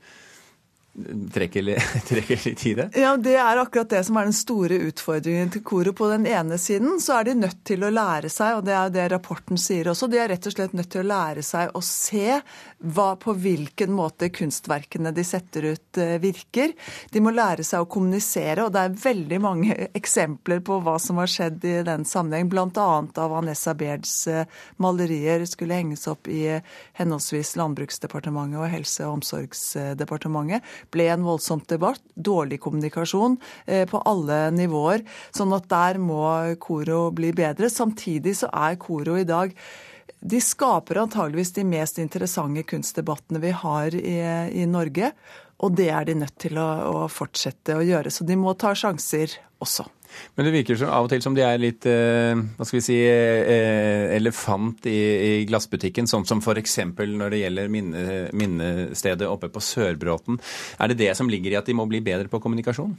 trekker, 1.32 1.78
trekker 2.08 2.40
litt 2.44 2.66
i 2.66 2.74
det? 2.74 2.88
Ja, 2.94 3.16
Det 3.16 3.34
er 3.36 3.56
akkurat 3.56 3.90
det 3.90 4.02
som 4.04 4.16
er 4.20 4.28
den 4.28 4.36
store 4.36 4.76
utfordringen 4.88 5.52
til 5.52 5.62
Koro. 5.64 5.94
På 5.96 6.08
den 6.10 6.26
ene 6.28 6.58
siden 6.60 7.00
så 7.00 7.18
er 7.18 7.30
de 7.30 7.36
nødt 7.40 7.62
til 7.68 7.84
å 7.84 7.92
lære 7.92 8.28
seg, 8.32 8.58
og 8.58 8.66
det 8.66 8.74
er 8.76 8.92
det 8.92 9.06
rapporten 9.14 9.60
sier 9.60 9.88
også, 9.92 10.10
de 10.12 10.20
er 10.20 10.28
rett 10.32 10.48
og 10.48 10.56
slett 10.56 10.76
nødt 10.76 10.90
til 10.92 11.04
å 11.04 11.08
lære 11.08 11.44
seg 11.46 11.72
å 11.72 11.82
se 11.84 12.38
hva, 12.82 13.08
på 13.16 13.34
hvilken 13.38 13.94
måte 13.94 14.28
kunstverkene 14.34 15.14
de 15.16 15.24
setter 15.24 15.70
ut, 15.72 15.98
eh, 15.98 16.18
virker. 16.22 16.74
De 17.12 17.24
må 17.24 17.32
lære 17.32 17.64
seg 17.64 17.84
å 17.84 17.88
kommunisere, 17.88 18.66
og 18.66 18.74
det 18.74 18.84
er 18.84 19.00
veldig 19.06 19.40
mange 19.42 19.76
eksempler 20.00 20.60
på 20.64 20.80
hva 20.84 20.98
som 21.00 21.20
har 21.22 21.30
skjedd 21.30 21.64
i 21.68 21.76
den 21.86 22.04
sammenheng. 22.08 22.50
Bl.a. 22.52 22.68
av 22.76 23.32
Vanessa 23.32 23.74
Bairds 23.78 24.26
eh, 24.28 24.44
malerier 24.82 25.46
skulle 25.48 25.78
henges 25.78 26.04
opp 26.10 26.28
i 26.28 26.44
henholdsvis 27.00 27.56
Landbruksdepartementet 27.60 28.60
og 28.60 28.70
Helse- 28.72 29.06
og 29.06 29.20
omsorgsdepartementet 29.20 30.62
ble 30.90 31.06
en 31.12 31.26
voldsomt 31.26 31.68
debatt. 31.70 32.02
Dårlig 32.14 32.60
kommunikasjon 32.64 33.38
eh, 33.66 33.86
på 33.88 34.02
alle 34.08 34.44
nivåer. 34.56 35.06
Sånn 35.34 35.54
at 35.56 35.70
der 35.70 36.00
må 36.02 36.24
Koro 36.62 37.06
bli 37.14 37.32
bedre. 37.36 37.70
Samtidig 37.70 38.38
så 38.42 38.50
er 38.50 38.80
Koro 38.82 39.18
i 39.20 39.28
dag 39.28 39.54
de 40.22 40.38
skaper 40.38 41.00
antageligvis 41.02 41.50
de 41.56 41.64
mest 41.66 41.96
interessante 41.98 42.62
kunstdebattene 42.70 43.40
vi 43.42 43.50
har 43.58 43.94
i, 43.98 44.18
i 44.62 44.66
Norge. 44.70 45.10
Og 45.62 45.74
det 45.78 45.88
er 45.94 46.06
de 46.06 46.14
nødt 46.18 46.36
til 46.42 46.58
å, 46.62 46.68
å 46.90 47.08
fortsette 47.10 47.74
å 47.78 47.82
gjøre. 47.86 48.10
Så 48.10 48.26
de 48.26 48.38
må 48.38 48.54
ta 48.58 48.70
sjanser 48.78 49.34
også. 49.62 49.86
Men 50.36 50.48
det 50.48 50.54
virker 50.54 50.84
av 50.86 51.06
og 51.06 51.12
til 51.12 51.22
som 51.24 51.36
de 51.36 51.44
er 51.46 51.60
litt 51.60 51.86
eh, 51.88 52.32
hva 52.56 52.66
skal 52.66 52.78
vi 52.78 52.84
si, 52.84 52.98
eh, 53.06 54.08
elefant 54.16 54.88
i, 54.90 55.44
glassbutikken, 55.48 56.08
sånn 56.10 56.26
som 56.28 56.42
f.eks. 56.42 56.78
når 56.96 57.34
det 57.34 57.42
gjelder 57.42 57.72
minne, 57.72 58.02
minnestedet 58.36 59.28
oppe 59.28 59.50
på 59.52 59.62
Sørbråten. 59.62 60.40
Er 60.78 60.92
det 60.92 61.00
det 61.02 61.12
som 61.18 61.30
ligger 61.30 61.54
i 61.54 61.60
at 61.60 61.68
de 61.68 61.76
må 61.76 61.88
bli 61.90 62.02
bedre 62.04 62.30
på 62.32 62.40
kommunikasjon? 62.42 62.96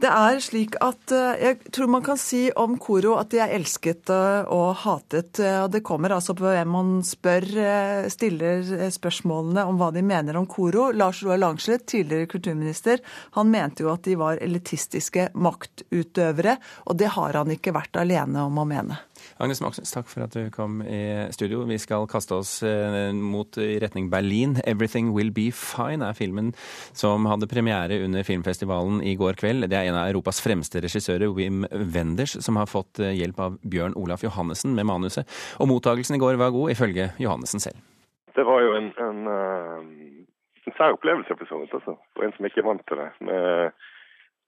Det 0.00 0.08
er 0.08 0.38
slik 0.40 0.76
at 0.80 1.12
eh, 1.12 1.42
Jeg 1.42 1.72
tror 1.76 1.90
man 1.92 2.04
kan 2.04 2.16
si 2.20 2.46
om 2.56 2.78
Koro 2.80 3.18
at 3.20 3.28
de 3.34 3.40
er 3.44 3.52
elsket 3.52 4.08
eh, 4.14 4.48
og 4.48 4.78
hatet. 4.86 5.36
Eh, 5.42 5.58
og 5.60 5.68
Det 5.74 5.82
kommer 5.84 6.14
altså 6.16 6.32
på 6.38 6.46
hvem 6.46 6.72
man 6.72 6.94
spør, 7.04 7.44
stiller 8.12 8.88
spørsmålene 8.94 9.66
om 9.68 9.76
hva 9.80 9.90
de 9.92 10.04
mener 10.06 10.38
om 10.40 10.48
Koro. 10.48 10.88
Lars 10.96 11.20
Roar 11.26 11.42
Langslet, 11.42 11.84
tidligere 11.90 12.30
kulturminister, 12.32 13.04
han 13.36 13.52
mente 13.52 13.84
jo 13.84 13.92
at 13.92 14.06
de 14.08 14.16
var 14.20 14.40
elitistiske 14.40 15.30
maktutøvere. 15.36 16.56
Og 16.88 16.96
det 16.96 17.12
har 17.18 17.42
han 17.42 17.52
ikke 17.52 17.76
vært 17.76 18.00
alene 18.00 18.48
om 18.48 18.56
å 18.62 18.68
mene. 18.68 19.02
Agnes 19.40 19.62
Moxnes, 19.64 19.88
takk 19.94 20.08
for 20.10 20.20
at 20.26 20.34
du 20.36 20.50
kom 20.52 20.82
i 20.84 21.00
studio. 21.32 21.62
Vi 21.64 21.78
skal 21.80 22.04
kaste 22.10 22.36
oss 22.36 22.58
eh, 22.66 23.08
mot 23.16 23.56
i 23.56 23.78
retning 23.80 24.10
Berlin. 24.12 24.58
'Everything 24.66 25.14
Will 25.16 25.30
Be 25.32 25.48
Fine' 25.48 26.04
er 26.04 26.18
filmen 26.18 26.52
som 26.92 27.24
hadde 27.24 27.48
premiere 27.48 28.02
under 28.04 28.26
filmfestivalen 28.26 29.00
i 29.00 29.14
går 29.16 29.40
kveld. 29.40 29.64
Det 29.72 29.78
er 29.78 29.88
en 29.88 29.96
av 29.96 30.10
Europas 30.10 30.42
fremste 30.44 30.82
regissører, 30.84 31.32
Wim 31.32 31.64
Wenders, 31.72 32.36
som 32.44 32.60
har 32.60 32.68
fått 32.68 33.00
eh, 33.00 33.16
hjelp 33.16 33.40
av 33.40 33.56
Bjørn 33.64 33.96
Olaf 33.96 34.26
Johannessen 34.26 34.76
med 34.76 34.84
manuset. 34.90 35.24
Og 35.56 35.72
mottagelsen 35.72 36.18
i 36.18 36.20
går 36.20 36.36
var 36.36 36.52
god, 36.52 36.74
ifølge 36.76 37.08
Johannessen 37.16 37.64
selv. 37.64 37.80
Det 38.36 38.44
var 38.44 38.60
jo 38.60 38.76
en, 38.76 38.92
en, 39.06 39.22
eh, 39.38 40.68
en 40.68 40.76
sær 40.76 40.98
opplevelse 40.98 41.32
for 41.38 41.48
så 41.48 41.62
vidt, 41.62 41.72
altså. 41.80 41.96
For 42.12 42.28
en 42.28 42.36
som 42.36 42.44
ikke 42.44 42.60
er 42.60 42.68
vant 42.68 42.84
til 42.84 43.00
det. 43.00 43.08
med 43.24 43.72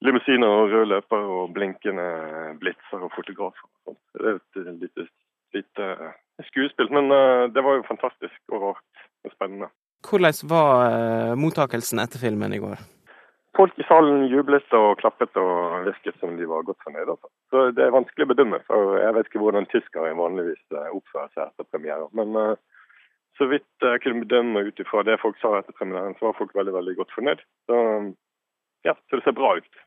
limousiner 0.02 0.48
og 0.50 0.70
røde 0.72 0.88
løper 0.90 1.28
og 1.36 1.52
blinkende 1.56 2.06
blitzer 2.60 3.00
og 3.06 3.12
fotografer. 3.16 3.66
Et 4.20 4.60
lite, 4.80 5.06
lite 5.54 5.86
skuespill, 6.48 6.90
men 6.90 7.10
eh, 7.10 7.44
det 7.54 7.62
var 7.64 7.78
jo 7.78 7.86
fantastisk 7.88 8.54
og 8.54 8.66
rart 8.66 9.04
og 9.24 9.34
spennende. 9.34 9.70
Hvordan 10.08 10.50
var 10.50 10.72
eh, 10.88 11.36
mottakelsen 11.38 12.02
etter 12.02 12.22
filmen 12.22 12.54
i 12.54 12.60
går? 12.62 12.82
Folk 13.56 13.76
i 13.76 13.84
salen 13.84 14.26
jublet 14.32 14.74
og 14.74 14.96
klappet 15.02 15.36
og 15.36 15.84
virket 15.84 16.16
som 16.20 16.38
de 16.38 16.48
var 16.48 16.64
godt 16.64 16.80
fornøyd. 16.84 17.10
Altså. 17.14 17.28
Så 17.52 17.64
Det 17.76 17.84
er 17.84 17.94
vanskelig 17.94 18.26
å 18.26 18.32
bedømme, 18.32 18.62
for 18.68 18.96
jeg 18.96 19.14
vet 19.16 19.28
ikke 19.28 19.42
hvordan 19.44 19.68
tyskere 19.72 20.14
vanligvis 20.16 20.62
eh, 20.72 20.88
oppfører 20.96 21.32
seg 21.34 21.44
etter 21.50 21.68
premierer. 21.68 22.08
Men 22.16 22.56
så 23.40 23.48
vidt 23.48 23.84
jeg 23.84 24.02
kunne 24.04 24.24
bedømme 24.24 24.64
ut 24.68 24.80
ifra 24.80 25.04
det 25.08 25.20
folk 25.20 25.38
sa 25.40 25.58
etter 25.58 25.76
premieren, 25.76 26.16
så 26.18 26.28
var 26.28 26.38
folk 26.40 26.52
veldig 26.56 26.74
veldig 26.74 26.96
godt 26.98 27.14
fornøyd. 27.16 27.44
Så 27.68 27.78
ja, 28.88 28.96
så 29.08 29.18
det 29.18 29.24
ser 29.24 29.36
bra 29.36 29.54
ut. 29.60 29.82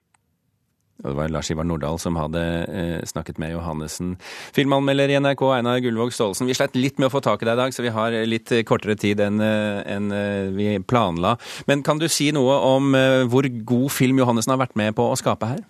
Og 1.04 1.10
det 1.12 1.16
var 1.18 1.32
Lars 1.34 1.52
Ivar 1.52 1.68
Nordahl 1.68 2.00
som 2.00 2.16
hadde 2.20 2.42
eh, 2.72 3.02
snakket 3.08 3.40
med 3.42 3.52
Johannessen. 3.52 4.16
Filmanmelder 4.56 5.12
i 5.12 5.20
NRK, 5.20 5.44
Einar 5.58 5.82
Gullvåg 5.84 6.14
Staalesen. 6.16 6.48
Vi 6.48 6.56
sleit 6.56 6.78
litt 6.80 7.02
med 7.02 7.10
å 7.10 7.16
få 7.18 7.22
tak 7.26 7.44
i 7.44 7.50
deg 7.50 7.58
i 7.58 7.62
dag, 7.66 7.76
så 7.76 7.84
vi 7.84 7.94
har 7.94 8.16
litt 8.30 8.54
kortere 8.70 8.96
tid 9.00 9.20
enn 9.24 9.44
eh, 9.44 9.84
en 9.96 10.12
eh, 10.16 10.52
vi 10.56 10.72
planla. 10.80 11.36
Men 11.68 11.84
kan 11.84 12.00
du 12.00 12.08
si 12.08 12.32
noe 12.36 12.58
om 12.72 12.96
eh, 12.96 13.24
hvor 13.28 13.48
god 13.48 13.90
film 13.92 14.24
Johannessen 14.24 14.56
har 14.56 14.64
vært 14.64 14.80
med 14.80 14.96
på 14.96 15.10
å 15.12 15.18
skape 15.20 15.52
her? 15.52 15.64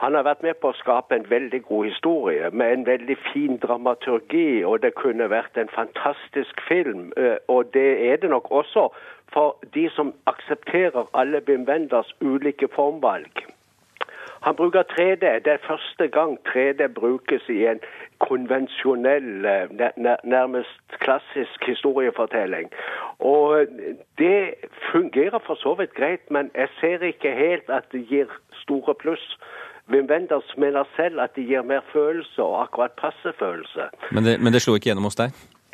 Han 0.00 0.14
har 0.14 0.24
vært 0.24 0.42
med 0.42 0.56
på 0.60 0.70
å 0.72 0.76
skape 0.78 1.12
en 1.12 1.26
veldig 1.28 1.60
god 1.68 1.90
historie 1.90 2.48
med 2.56 2.72
en 2.72 2.84
veldig 2.86 3.16
fin 3.32 3.58
dramaturgi, 3.60 4.62
og 4.64 4.80
det 4.80 4.94
kunne 4.96 5.28
vært 5.28 5.60
en 5.60 5.68
fantastisk 5.74 6.62
film. 6.68 7.10
Eh, 7.20 7.36
og 7.52 7.72
det 7.76 7.90
er 8.08 8.20
det 8.22 8.30
nok 8.32 8.48
også 8.62 8.88
for 9.32 9.60
de 9.76 9.88
som 9.96 10.14
aksepterer 10.26 11.04
alle 11.12 11.40
Bim 11.44 11.68
Wenders 11.68 12.14
ulike 12.20 12.68
formvalg. 12.74 13.44
Han 14.42 14.56
bruker 14.56 14.82
3D. 14.82 15.24
Det 15.44 15.52
er 15.52 15.66
første 15.66 16.08
gang 16.08 16.38
3D 16.48 16.86
brukes 17.00 17.48
i 17.48 17.66
en 17.66 17.80
konvensjonell, 18.20 19.44
eh, 19.44 19.68
nærmest 20.24 20.80
klassisk 20.98 21.66
historiefortelling. 21.66 22.70
Og 23.18 23.66
det 24.18 24.54
fungerer 24.92 25.38
for 25.46 25.54
så 25.54 25.74
vidt 25.74 25.94
greit, 25.94 26.30
men 26.30 26.50
jeg 26.54 26.68
ser 26.80 26.98
ikke 27.02 27.32
helt 27.32 27.70
at 27.70 27.84
det 27.92 28.06
gir 28.08 28.26
store 28.52 28.94
pluss. 28.94 29.38
Wim 29.90 30.10
Wenders 30.10 30.56
mener 30.56 30.84
selv 30.96 31.20
at 31.20 31.30
det 31.36 31.46
gir 31.46 31.62
mer 31.62 31.80
følelse, 31.92 32.42
og 32.42 32.62
akkurat 32.62 32.90
passe 32.90 33.32
følelse. 33.38 33.82
Men 34.12 34.24
det, 34.24 34.40
men 34.40 34.52
det 34.52 34.62
slo 34.62 34.74
ikke 34.74 34.84
gjennom 34.84 35.04
hos 35.04 35.16
deg? 35.16 35.30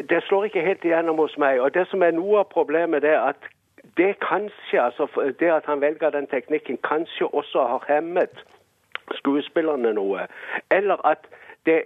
Det 0.08 0.22
slår 0.22 0.44
ikke 0.44 0.60
helt 0.60 0.84
igjennom 0.84 1.16
hos 1.16 1.38
meg. 1.38 1.60
Og 1.60 1.74
det 1.74 1.86
som 1.90 2.02
er 2.02 2.10
noe 2.10 2.38
av 2.38 2.48
problemet, 2.52 3.02
det 3.02 3.10
er 3.10 3.20
at 3.20 3.42
det 3.96 4.16
kanskje, 4.20 4.82
altså 4.82 5.06
det 5.40 5.50
at 5.50 5.62
han 5.66 5.80
velger 5.80 6.10
den 6.10 6.26
teknikken, 6.26 6.78
kanskje 6.84 7.34
også 7.34 7.58
har 7.72 7.84
hemmet 7.88 8.44
skuespillerne 9.14 9.92
noe. 9.96 10.26
Eller 10.70 11.02
at 11.06 11.28
det 11.66 11.82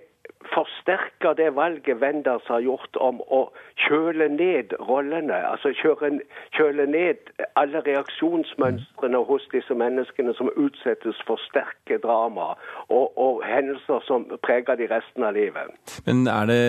forsterker 0.54 1.32
det 1.32 1.54
valget 1.54 1.96
Wenders 2.02 2.46
har 2.46 2.60
gjort 2.64 2.96
om 2.96 3.20
å 3.28 3.40
kjøle 3.84 4.28
ned 4.32 4.72
rollene. 4.88 5.36
Altså 5.52 5.72
kjøre, 5.76 6.10
kjøle 6.56 6.86
ned 6.90 7.30
alle 7.60 7.82
reaksjonsmønstrene 7.86 9.20
hos 9.28 9.46
disse 9.52 9.76
menneskene 9.76 10.34
som 10.38 10.50
utsettes 10.56 11.20
for 11.28 11.40
sterke 11.48 12.00
drama 12.02 12.54
og, 12.88 13.12
og 13.20 13.44
hendelser 13.46 14.02
som 14.08 14.26
preger 14.46 14.80
de 14.80 14.88
resten 14.90 15.26
av 15.26 15.36
livet. 15.36 15.76
Men 16.08 16.26
er 16.30 16.50
det 16.50 16.60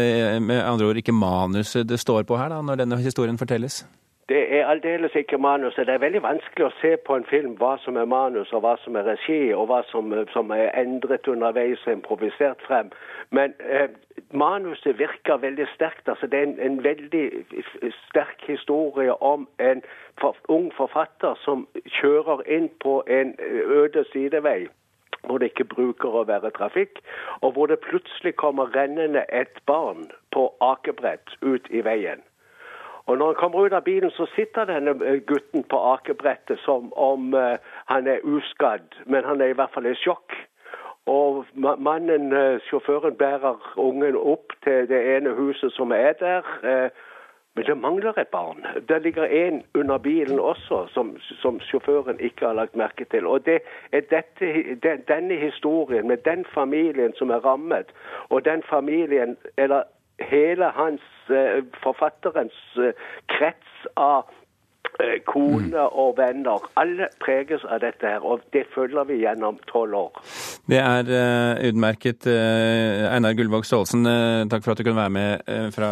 med 0.43 0.61
andre 0.65 0.91
ord 0.91 1.01
ikke 1.01 1.15
manuset 1.15 1.89
det 1.89 1.99
står 2.01 2.27
på 2.27 2.39
her, 2.41 2.51
da, 2.51 2.61
når 2.65 2.83
denne 2.83 3.01
historien 3.01 3.39
fortelles? 3.39 3.83
Det 4.31 4.59
er 4.59 4.65
aldeles 4.65 5.15
ikke 5.15 5.37
manuset. 5.37 5.87
Det 5.87 5.93
er 5.93 6.03
veldig 6.05 6.21
vanskelig 6.23 6.65
å 6.65 6.75
se 6.81 6.91
på 7.07 7.17
en 7.19 7.25
film 7.27 7.57
hva 7.59 7.73
som 7.83 7.97
er 7.99 8.07
manus, 8.07 8.53
og 8.55 8.61
hva 8.63 8.77
som 8.79 8.95
er 8.95 9.03
regi, 9.09 9.51
og 9.51 9.65
hva 9.67 9.81
som, 9.89 10.13
som 10.31 10.53
er 10.55 10.69
endret 10.79 11.27
underveis 11.27 11.83
og 11.83 11.97
improvisert 11.97 12.63
frem. 12.63 12.93
Men 13.35 13.51
eh, 13.59 13.89
manuset 14.31 14.95
virker 15.01 15.43
veldig 15.43 15.67
sterkt. 15.73 16.07
altså 16.07 16.31
Det 16.31 16.39
er 16.39 16.47
en, 16.47 16.55
en 16.59 16.79
veldig 16.83 17.25
sterk 18.05 18.47
historie 18.47 19.17
om 19.19 19.49
en 19.59 19.83
for, 20.21 20.39
ung 20.47 20.71
forfatter 20.79 21.35
som 21.43 21.67
kjører 21.99 22.47
inn 22.47 22.71
på 22.79 23.01
en 23.19 23.35
øde 23.81 24.05
sidevei 24.13 24.69
hvor 25.27 25.37
det 25.37 25.51
ikke 25.51 25.67
bruker 25.75 26.15
å 26.17 26.23
være 26.25 26.49
trafikk, 26.55 27.03
og 27.45 27.51
hvor 27.53 27.67
det 27.69 27.83
plutselig 27.83 28.33
kommer 28.41 28.71
rennende 28.73 29.21
et 29.29 29.59
barn 29.69 30.07
på 30.33 30.47
akebrett 30.65 31.35
ut 31.45 31.67
i 31.69 31.83
veien. 31.85 32.23
Og 33.05 33.17
når 33.17 33.25
han 33.25 33.35
kommer 33.35 33.65
ut 33.65 33.73
av 33.73 33.83
bilen, 33.83 34.11
så 34.11 34.27
sitter 34.35 34.69
denne 34.69 34.93
eh, 35.05 35.19
gutten 35.27 35.63
på 35.63 35.79
akebrettet 35.93 36.59
som 36.65 36.91
om 36.93 37.33
uh, 37.33 37.57
han 37.85 38.07
er 38.07 38.23
uskadd, 38.23 38.93
men 39.05 39.25
han 39.25 39.41
er 39.41 39.51
i 39.51 39.57
hvert 39.57 39.73
fall 39.73 39.89
i 39.89 39.95
sjokk. 39.97 40.35
Og 41.09 41.45
mannen, 41.57 42.29
uh, 42.33 42.59
sjåføren, 42.69 43.17
bærer 43.17 43.57
ungen 43.77 44.15
opp 44.15 44.53
til 44.63 44.89
det 44.89 45.01
ene 45.15 45.33
huset 45.37 45.73
som 45.73 45.91
er 45.91 46.13
der. 46.19 46.91
Men 47.55 47.65
det 47.65 47.77
mangler 47.77 48.19
et 48.19 48.27
barn. 48.27 48.65
Det 48.87 49.01
ligger 49.01 49.23
en 49.23 49.63
under 49.75 49.97
bilen 49.97 50.39
også, 50.39 50.87
som, 50.93 51.17
som 51.19 51.59
sjåføren 51.59 52.19
ikke 52.19 52.45
har 52.45 52.53
lagt 52.53 52.75
merke 52.75 53.05
til. 53.11 53.27
Og 53.27 53.45
det 53.45 53.59
er 53.91 54.01
dette, 54.07 54.51
den, 54.83 55.03
denne 55.07 55.35
historien 55.35 56.07
med 56.07 56.17
den 56.17 56.45
familien 56.53 57.13
som 57.15 57.29
er 57.29 57.43
rammet, 57.45 57.91
og 58.29 58.45
den 58.45 58.63
familien, 58.69 59.37
eller 59.57 59.83
hele 60.19 60.65
hans, 60.65 61.01
eh, 61.01 61.20
forfatterens 61.83 62.59
eh, 62.77 62.93
krets 63.31 63.89
av 63.99 64.29
eh, 65.01 65.17
kone 65.27 65.83
og 66.03 66.15
venner. 66.19 66.63
Alle 66.79 67.09
preges 67.23 67.65
av 67.65 67.81
dette 67.83 68.07
her, 68.07 68.23
og 68.25 68.43
det 68.55 68.63
følger 68.75 69.07
vi 69.09 69.21
gjennom 69.23 69.59
tolv 69.71 69.97
år. 69.99 70.21
Det 70.71 70.79
er 70.79 71.09
uh, 71.09 71.61
utmerket. 71.71 72.27
Einar 72.27 73.35
Gullvåg 73.35 73.65
Staalesen, 73.67 74.05
takk 74.51 74.63
for 74.63 74.73
at 74.73 74.81
du 74.81 74.85
kunne 74.85 75.01
være 75.01 75.15
med 75.17 75.73
fra 75.75 75.91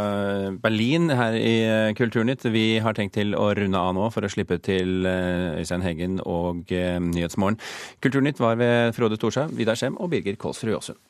Berlin 0.62 1.10
her 1.10 1.36
i 1.36 1.56
Kulturnytt. 1.98 2.48
Vi 2.54 2.80
har 2.84 2.96
tenkt 2.98 3.18
til 3.18 3.36
å 3.36 3.50
runde 3.58 3.82
av 3.82 3.96
nå 3.98 4.08
for 4.14 4.26
å 4.26 4.32
slippe 4.32 4.60
til 4.64 5.08
Øystein 5.10 5.86
Heggen 5.86 6.20
og 6.24 6.70
Nyhetsmorgen. 6.70 7.60
Kulturnytt 8.06 8.40
var 8.40 8.62
ved 8.62 8.96
Frode 8.98 9.20
Thorshaug, 9.20 9.58
Vidar 9.58 9.80
Skjem 9.80 10.00
og 10.00 10.14
Birger 10.14 10.40
Kolsrud 10.40 10.78
Jåsund. 10.78 11.09